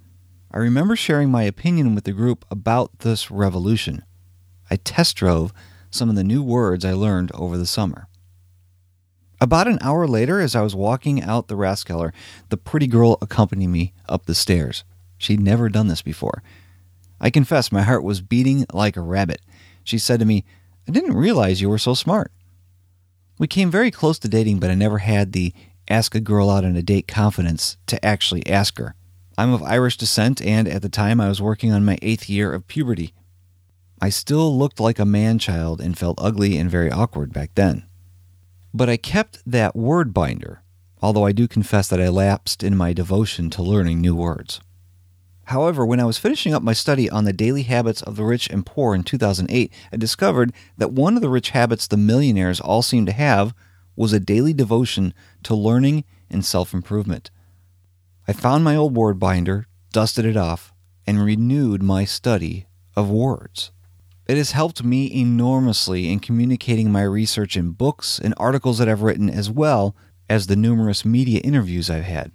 I 0.52 0.58
remember 0.58 0.96
sharing 0.96 1.30
my 1.30 1.44
opinion 1.44 1.96
with 1.96 2.06
the 2.06 2.14
group 2.14 2.46
about 2.50 3.00
this 3.00 3.30
revolution. 3.30 4.04
I 4.70 4.78
test 4.78 5.18
drove 5.18 5.54
some 5.90 6.10
of 6.10 6.16
the 6.16 6.24
new 6.24 6.42
words 6.42 6.86
I 6.86 6.94
learned 6.94 7.32
over 7.34 7.58
the 7.58 7.66
summer. 7.66 8.08
About 9.46 9.68
an 9.68 9.78
hour 9.82 10.08
later, 10.08 10.42
as 10.42 10.56
I 10.56 10.64
was 10.64 10.74
walking 10.74 11.22
out 11.22 11.50
the 11.50 11.56
Raskeller, 11.56 12.14
the 12.50 12.58
pretty 12.58 12.88
girl 12.88 13.20
accompanied 13.22 13.68
me 13.68 13.94
up 14.10 14.26
the 14.26 14.34
stairs. 14.34 14.84
She'd 15.20 15.40
never 15.40 15.70
done 15.70 15.88
this 15.88 16.02
before. 16.02 16.42
I 17.22 17.30
confess 17.30 17.72
my 17.72 17.84
heart 17.84 18.04
was 18.04 18.22
beating 18.22 18.66
like 18.74 18.98
a 18.98 19.02
rabbit. 19.02 19.42
She 19.84 20.00
said 20.00 20.20
to 20.20 20.26
me, 20.26 20.46
I 20.88 20.92
didn't 20.92 21.16
realize 21.16 21.62
you 21.62 21.70
were 21.70 21.78
so 21.78 21.94
smart. 21.94 22.32
We 23.38 23.46
came 23.46 23.70
very 23.70 23.92
close 23.92 24.18
to 24.18 24.28
dating, 24.28 24.62
but 24.62 24.72
I 24.72 24.74
never 24.74 24.98
had 24.98 25.32
the 25.32 25.54
ask 25.88 26.16
a 26.16 26.20
girl 26.20 26.50
out 26.50 26.66
on 26.66 26.76
a 26.76 26.82
date 26.82 27.08
confidence 27.08 27.78
to 27.86 28.04
actually 28.04 28.48
ask 28.48 28.80
her. 28.80 28.96
I'm 29.38 29.54
of 29.54 29.62
Irish 29.62 29.98
descent, 29.98 30.42
and 30.42 30.68
at 30.68 30.82
the 30.82 30.90
time 30.90 31.22
I 31.22 31.30
was 31.30 31.40
working 31.40 31.72
on 31.72 31.86
my 31.86 32.00
eighth 32.02 32.28
year 32.28 32.52
of 32.52 32.66
puberty. 32.66 33.14
I 34.02 34.10
still 34.10 34.58
looked 34.58 34.80
like 34.80 34.98
a 34.98 35.06
man-child 35.06 35.82
and 35.82 35.96
felt 35.96 36.18
ugly 36.20 36.58
and 36.58 36.68
very 36.68 36.90
awkward 36.90 37.32
back 37.32 37.52
then. 37.54 37.86
But 38.76 38.90
I 38.90 38.98
kept 38.98 39.42
that 39.46 39.74
word 39.74 40.14
binder, 40.14 40.62
although 41.02 41.26
I 41.26 41.32
do 41.32 41.48
confess 41.48 41.88
that 41.88 42.02
I 42.02 42.10
lapsed 42.10 42.62
in 42.62 42.76
my 42.76 42.92
devotion 42.92 43.50
to 43.52 43.64
learning 43.64 44.02
new 44.02 44.14
words. 44.14 44.60
However, 45.46 45.86
when 45.86 46.02
I 46.02 46.04
was 46.04 46.18
finishing 46.18 46.54
up 46.54 46.62
my 46.62 46.74
study 46.74 47.10
on 47.10 47.24
the 47.24 47.32
daily 47.32 47.64
habits 47.64 48.02
of 48.02 48.18
the 48.18 48.26
rich 48.26 48.50
and 48.50 48.66
poor 48.66 48.94
in 48.94 49.06
2008, 49.06 49.72
I 49.94 49.96
discovered 49.96 50.52
that 50.78 50.92
one 50.92 51.16
of 51.16 51.22
the 51.22 51.30
rich 51.30 51.52
habits 51.52 51.88
the 51.88 51.96
millionaires 51.96 52.60
all 52.60 52.82
seem 52.82 53.06
to 53.06 53.14
have 53.14 53.54
was 53.96 54.12
a 54.12 54.20
daily 54.20 54.52
devotion 54.52 55.14
to 55.44 55.56
learning 55.56 56.04
and 56.30 56.44
self-improvement. 56.44 57.32
I 58.28 58.34
found 58.34 58.66
my 58.66 58.76
old 58.76 58.94
word 58.94 59.20
binder, 59.20 59.68
dusted 59.94 60.26
it 60.26 60.36
off, 60.36 60.74
and 61.08 61.24
renewed 61.24 61.82
my 61.82 62.04
study 62.04 62.66
of 62.94 63.10
words. 63.10 63.72
It 64.28 64.38
has 64.38 64.52
helped 64.52 64.84
me 64.84 65.12
enormously 65.14 66.12
in 66.12 66.20
communicating 66.20 66.92
my 66.92 67.04
research 67.04 67.56
in 67.56 67.72
books 67.72 68.20
and 68.20 68.34
articles 68.38 68.80
that 68.80 68.90
I've 68.90 69.04
written 69.04 69.30
as 69.30 69.52
well 69.52 69.96
as 70.28 70.48
the 70.48 70.56
numerous 70.56 71.06
media 71.06 71.42
interviews 71.44 71.90
I've 71.90 72.06
had. 72.06 72.32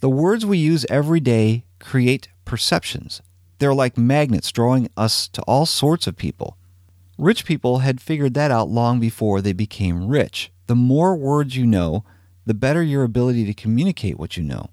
The 0.00 0.08
words 0.08 0.44
we 0.44 0.58
use 0.58 0.86
every 0.90 1.20
day 1.20 1.64
create 1.78 2.28
perceptions. 2.44 3.22
They're 3.58 3.74
like 3.74 3.96
magnets 3.96 4.50
drawing 4.50 4.88
us 4.96 5.28
to 5.28 5.42
all 5.42 5.66
sorts 5.66 6.06
of 6.06 6.16
people. 6.16 6.56
Rich 7.16 7.44
people 7.44 7.78
had 7.78 8.00
figured 8.00 8.34
that 8.34 8.50
out 8.50 8.68
long 8.68 9.00
before 9.00 9.40
they 9.40 9.52
became 9.52 10.08
rich. 10.08 10.52
The 10.66 10.76
more 10.76 11.16
words 11.16 11.56
you 11.56 11.66
know, 11.66 12.04
the 12.44 12.54
better 12.54 12.82
your 12.82 13.02
ability 13.04 13.44
to 13.46 13.54
communicate 13.54 14.18
what 14.18 14.36
you 14.36 14.42
know. 14.42 14.70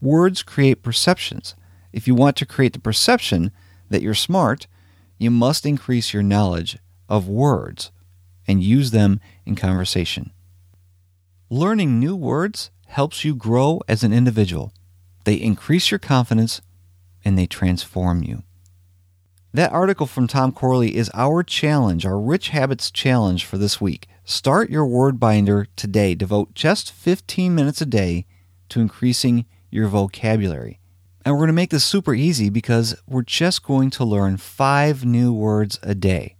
Words 0.00 0.42
create 0.42 0.82
perceptions. 0.82 1.54
If 1.92 2.06
you 2.06 2.14
want 2.14 2.36
to 2.36 2.46
create 2.46 2.72
the 2.72 2.78
perception 2.78 3.52
that 3.90 4.02
you're 4.02 4.14
smart, 4.14 4.66
you 5.22 5.30
must 5.30 5.64
increase 5.64 6.12
your 6.12 6.22
knowledge 6.22 6.78
of 7.08 7.28
words 7.28 7.90
and 8.46 8.62
use 8.62 8.90
them 8.90 9.20
in 9.46 9.54
conversation. 9.54 10.32
Learning 11.48 12.00
new 12.00 12.16
words 12.16 12.70
helps 12.86 13.24
you 13.24 13.34
grow 13.34 13.80
as 13.88 14.02
an 14.02 14.12
individual. 14.12 14.72
They 15.24 15.34
increase 15.34 15.90
your 15.90 15.98
confidence 15.98 16.60
and 17.24 17.38
they 17.38 17.46
transform 17.46 18.22
you. 18.22 18.42
That 19.54 19.72
article 19.72 20.06
from 20.06 20.26
Tom 20.26 20.50
Corley 20.50 20.96
is 20.96 21.10
our 21.12 21.42
challenge, 21.42 22.06
our 22.06 22.18
Rich 22.18 22.48
Habits 22.48 22.90
challenge 22.90 23.44
for 23.44 23.58
this 23.58 23.80
week. 23.80 24.08
Start 24.24 24.70
your 24.70 24.86
word 24.86 25.20
binder 25.20 25.66
today. 25.76 26.14
Devote 26.14 26.54
just 26.54 26.90
15 26.90 27.54
minutes 27.54 27.80
a 27.80 27.86
day 27.86 28.24
to 28.70 28.80
increasing 28.80 29.44
your 29.70 29.88
vocabulary. 29.88 30.80
And 31.24 31.34
we're 31.34 31.40
going 31.40 31.48
to 31.48 31.52
make 31.52 31.70
this 31.70 31.84
super 31.84 32.14
easy 32.14 32.50
because 32.50 33.00
we're 33.06 33.22
just 33.22 33.62
going 33.62 33.90
to 33.90 34.04
learn 34.04 34.36
five 34.36 35.04
new 35.04 35.32
words 35.32 35.78
a 35.82 35.94
day. 35.94 36.36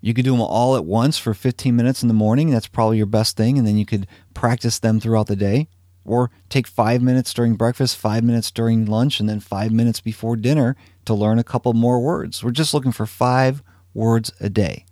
You 0.00 0.14
could 0.14 0.24
do 0.24 0.32
them 0.32 0.40
all 0.40 0.76
at 0.76 0.84
once 0.84 1.18
for 1.18 1.34
15 1.34 1.74
minutes 1.74 2.02
in 2.02 2.08
the 2.08 2.14
morning. 2.14 2.50
That's 2.50 2.66
probably 2.66 2.96
your 2.96 3.06
best 3.06 3.36
thing. 3.36 3.58
And 3.58 3.66
then 3.66 3.76
you 3.76 3.86
could 3.86 4.06
practice 4.34 4.78
them 4.78 5.00
throughout 5.00 5.26
the 5.26 5.36
day. 5.36 5.68
Or 6.04 6.30
take 6.48 6.66
five 6.66 7.02
minutes 7.02 7.32
during 7.34 7.54
breakfast, 7.56 7.96
five 7.96 8.24
minutes 8.24 8.50
during 8.50 8.86
lunch, 8.86 9.20
and 9.20 9.28
then 9.28 9.38
five 9.38 9.70
minutes 9.70 10.00
before 10.00 10.34
dinner 10.34 10.74
to 11.04 11.14
learn 11.14 11.38
a 11.38 11.44
couple 11.44 11.72
more 11.74 12.00
words. 12.00 12.42
We're 12.42 12.50
just 12.52 12.72
looking 12.72 12.92
for 12.92 13.06
five 13.06 13.62
words 13.92 14.32
a 14.40 14.48
day. 14.48 14.86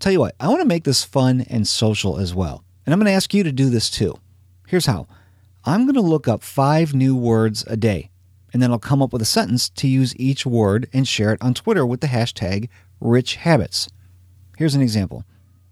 Tell 0.00 0.12
you 0.12 0.20
what, 0.20 0.34
I 0.40 0.48
want 0.48 0.60
to 0.60 0.66
make 0.66 0.84
this 0.84 1.04
fun 1.04 1.42
and 1.48 1.68
social 1.68 2.18
as 2.18 2.34
well. 2.34 2.64
And 2.84 2.92
I'm 2.92 2.98
going 2.98 3.06
to 3.06 3.12
ask 3.12 3.34
you 3.34 3.42
to 3.42 3.52
do 3.52 3.68
this 3.68 3.90
too. 3.90 4.18
Here's 4.66 4.86
how. 4.86 5.06
I'm 5.68 5.82
going 5.82 5.94
to 5.94 6.00
look 6.00 6.28
up 6.28 6.44
five 6.44 6.94
new 6.94 7.16
words 7.16 7.64
a 7.66 7.76
day, 7.76 8.10
and 8.52 8.62
then 8.62 8.70
I'll 8.70 8.78
come 8.78 9.02
up 9.02 9.12
with 9.12 9.20
a 9.20 9.26
sentence 9.26 9.68
to 9.70 9.88
use 9.88 10.14
each 10.16 10.46
word 10.46 10.88
and 10.92 11.08
share 11.08 11.32
it 11.32 11.42
on 11.42 11.54
Twitter 11.54 11.84
with 11.84 12.00
the 12.00 12.06
hashtag 12.06 12.68
RichHabits. 13.02 13.88
Here's 14.56 14.76
an 14.76 14.80
example. 14.80 15.24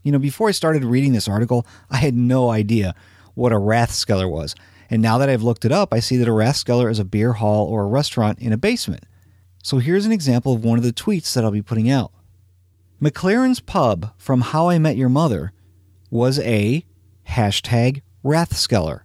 You 0.03 0.11
know, 0.11 0.19
before 0.19 0.49
I 0.49 0.53
started 0.53 0.85
reading 0.85 1.13
this 1.13 1.29
article, 1.29 1.65
I 1.91 1.99
had 1.99 2.17
no 2.17 2.51
idea 2.51 2.97
what 3.35 3.53
a 3.53 3.57
Rathskeller 3.57 4.29
was, 4.29 4.57
and 4.91 5.01
now 5.01 5.17
that 5.19 5.29
I've 5.29 5.45
looked 5.45 5.65
it 5.65 5.71
up, 5.71 5.95
I 5.95 6.01
see 6.01 6.17
that 6.17 6.29
a 6.29 6.33
Rathskeller 6.33 6.91
is 6.91 6.99
a 6.99 7.05
beer 7.05 7.35
hall 7.35 7.69
or 7.69 7.83
a 7.83 7.87
restaurant 7.87 8.41
in 8.41 8.53
a 8.53 8.59
basement. 8.59 9.05
So 9.63 9.79
here's 9.79 10.07
an 10.07 10.13
example 10.13 10.55
of 10.55 10.65
one 10.65 10.77
of 10.77 10.85
the 10.85 10.93
tweets 10.93 11.33
that 11.35 11.45
I'll 11.45 11.53
be 11.53 11.63
putting 11.63 11.89
out. 11.89 12.11
McLaren's 13.01 13.61
Pub 13.61 14.13
from 14.19 14.41
How 14.41 14.69
I 14.69 14.79
Met 14.79 14.97
Your 14.97 15.09
Mother 15.09 15.53
was 16.11 16.41
a 16.41 16.85
hashtag 17.29 18.03
Rathskeller 18.25 19.03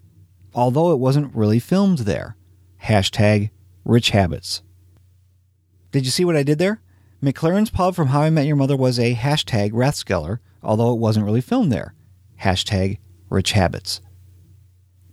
although 0.54 0.92
it 0.92 1.00
wasn't 1.00 1.36
really 1.36 1.60
filmed 1.60 2.00
there. 2.00 2.36
Hashtag 2.84 3.50
rich 3.86 4.12
habits. 4.12 4.62
Did 5.92 6.06
you 6.06 6.12
see 6.12 6.26
what 6.26 6.36
I 6.36 6.44
did 6.44 6.60
there? 6.60 6.82
McLaren's 7.22 7.70
Pub 7.70 7.96
from 7.96 8.10
How 8.10 8.22
I 8.22 8.30
Met 8.30 8.46
Your 8.46 8.56
Mother 8.56 8.78
was 8.78 9.00
a 9.00 9.16
hashtag 9.16 9.72
Rathskeller, 9.72 10.40
although 10.64 10.94
it 10.94 11.00
wasn't 11.00 11.26
really 11.26 11.42
filmed 11.42 11.72
there. 11.72 11.94
Hashtag 12.42 13.00
rich 13.30 13.52
habits. 13.52 14.02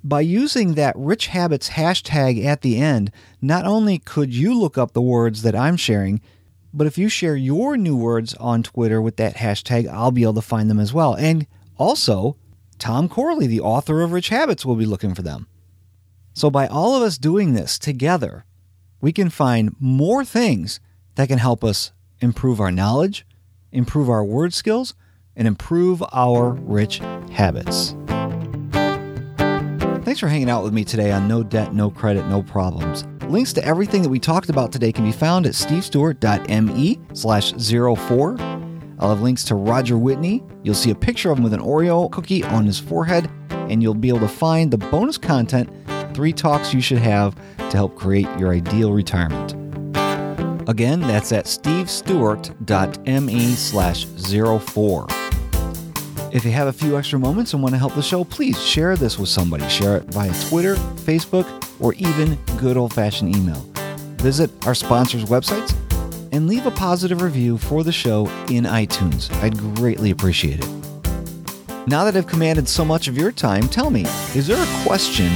By 0.05 0.21
using 0.21 0.75
that 0.75 0.95
rich 0.97 1.27
habits 1.29 1.71
hashtag 1.71 2.45
at 2.45 2.63
the 2.63 2.79
end, 2.79 3.11
not 3.43 3.65
only 3.65 3.99
could 3.99 4.33
you 4.33 4.57
look 4.57 4.79
up 4.79 4.93
the 4.93 5.03
words 5.03 5.43
that 5.43 5.57
I'm 5.57 5.77
sharing, 5.77 6.21
but 6.73 6.87
if 6.87 6.97
you 6.97 7.09
share 7.09 7.35
your 7.35 7.77
new 7.77 7.97
words 7.97 8.35
on 8.35 8.63
Twitter 8.63 9.03
with 9.03 9.17
that 9.17 9.37
hashtag, 9.37 9.89
I'll 9.89 10.13
be 10.13 10.23
able 10.23 10.35
to 10.35 10.43
find 10.43 10.71
them 10.71 10.79
as 10.79 10.93
well. 10.93 11.15
And 11.15 11.47
also, 11.77 12.37
Tom 12.79 13.09
Corley, 13.09 13.47
the 13.47 13.61
author 13.61 14.03
of 14.03 14.13
Rich 14.13 14.29
Habits, 14.29 14.65
will 14.65 14.77
be 14.77 14.87
looking 14.87 15.15
for 15.15 15.23
them. 15.23 15.47
So, 16.35 16.51
by 16.51 16.67
all 16.67 16.95
of 16.95 17.03
us 17.03 17.17
doing 17.19 17.55
this 17.55 17.79
together, 17.79 18.45
we 19.01 19.13
can 19.13 19.31
find 19.31 19.75
more 19.81 20.25
things 20.25 20.81
that 21.15 21.29
can 21.29 21.39
help 21.39 21.65
us 21.65 21.93
improve 22.21 22.61
our 22.61 22.71
knowledge, 22.71 23.27
improve 23.73 24.11
our 24.11 24.25
word 24.25 24.53
skills, 24.53 24.95
and 25.35 25.49
improve 25.49 26.03
our 26.13 26.51
rich 26.51 27.01
habits. 27.31 27.95
Thanks 30.05 30.21
for 30.21 30.29
hanging 30.29 30.51
out 30.51 30.63
with 30.63 30.73
me 30.73 30.85
today 30.85 31.11
on 31.11 31.27
No 31.27 31.43
Debt, 31.43 31.75
No 31.75 31.91
Credit, 31.91 32.27
No 32.27 32.43
Problems. 32.43 33.05
Links 33.29 33.53
to 33.55 33.65
everything 33.65 34.03
that 34.03 34.09
we 34.09 34.21
talked 34.21 34.51
about 34.51 34.71
today 34.71 34.93
can 34.93 35.05
be 35.05 35.13
found 35.13 35.47
at 35.47 35.53
stevestewart.me 35.53 37.01
slash 37.13 37.53
04 37.53 38.56
I'll 38.99 39.11
have 39.11 39.21
links 39.21 39.45
to 39.45 39.55
Roger 39.55 39.99
Whitney. 39.99 40.43
You'll 40.63 40.75
see 40.75 40.91
a 40.91 40.95
picture 40.95 41.31
of 41.31 41.39
him 41.39 41.45
with 41.45 41.53
an 41.53 41.61
Oreo 41.61 42.11
cookie 42.11 42.43
on 42.45 42.65
his 42.65 42.79
forehead, 42.79 43.31
and 43.51 43.83
you'll 43.83 43.95
be 43.95 44.09
able 44.09 44.21
to 44.21 44.29
find 44.29 44.71
the 44.71 44.79
bonus 44.79 45.19
content 45.19 45.69
three 46.15 46.33
talks 46.33 46.73
you 46.73 46.81
should 46.81 46.99
have 46.99 47.35
to 47.59 47.77
help 47.77 47.95
create 47.95 48.29
your 48.39 48.53
ideal 48.53 48.93
retirement. 48.93 49.53
Again, 50.69 51.01
that's 51.01 51.31
at 51.31 51.45
stevestewart.me 51.45 53.55
slash 53.55 54.07
04. 54.07 55.07
If 56.33 56.45
you 56.45 56.51
have 56.51 56.69
a 56.69 56.73
few 56.73 56.99
extra 56.99 57.19
moments 57.19 57.53
and 57.53 57.63
want 57.63 57.75
to 57.75 57.79
help 57.79 57.95
the 57.95 58.03
show, 58.03 58.25
please 58.25 58.61
share 58.61 58.97
this 58.97 59.19
with 59.19 59.29
somebody. 59.29 59.69
Share 59.69 59.99
it 59.99 60.05
via 60.07 60.33
Twitter, 60.49 60.75
Facebook, 60.75 61.47
or 61.81 61.95
even 61.95 62.37
good 62.59 62.77
old-fashioned 62.77 63.37
email. 63.37 63.61
Visit 64.17 64.51
our 64.67 64.75
sponsors' 64.75 65.27
websites 65.27 65.76
and 66.37 66.47
leave 66.47 66.67
a 66.67 66.71
positive 66.71 67.23
review 67.23 67.57
for 67.57 67.83
the 67.83 67.91
show 67.91 68.27
in 68.51 68.65
iTunes. 68.65 69.33
I'd 69.43 69.57
greatly 69.57 70.11
appreciate 70.11 70.61
it. 70.61 70.69
Now 71.87 72.05
that 72.05 72.15
I've 72.15 72.27
commanded 72.27 72.69
so 72.69 72.85
much 72.85 73.09
of 73.09 73.17
your 73.17 73.33
time, 73.33 73.69
tell 73.69 73.89
me, 73.89 74.05
is 74.35 74.47
there 74.47 74.63
a 74.63 74.87
question 74.87 75.35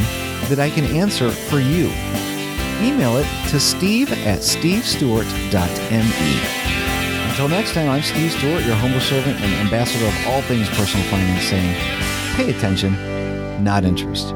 that 0.51 0.59
I 0.59 0.69
can 0.69 0.85
answer 0.85 1.31
for 1.31 1.59
you? 1.59 1.87
Email 2.83 3.17
it 3.17 3.27
to 3.49 3.59
steve 3.59 4.13
at 4.27 4.41
stevestewart.me. 4.41 7.31
Until 7.31 7.49
next 7.49 7.73
time, 7.73 7.89
I'm 7.89 8.03
Steve 8.03 8.33
Stewart, 8.33 8.63
your 8.65 8.77
humble 8.77 9.01
servant 9.01 9.41
and 9.41 9.55
ambassador 9.55 10.05
of 10.05 10.27
all 10.27 10.43
things 10.43 10.69
personal 10.69 11.07
finance, 11.09 11.45
saying, 11.45 11.75
pay 12.37 12.51
attention, 12.51 13.65
not 13.65 13.85
interest. 13.85 14.35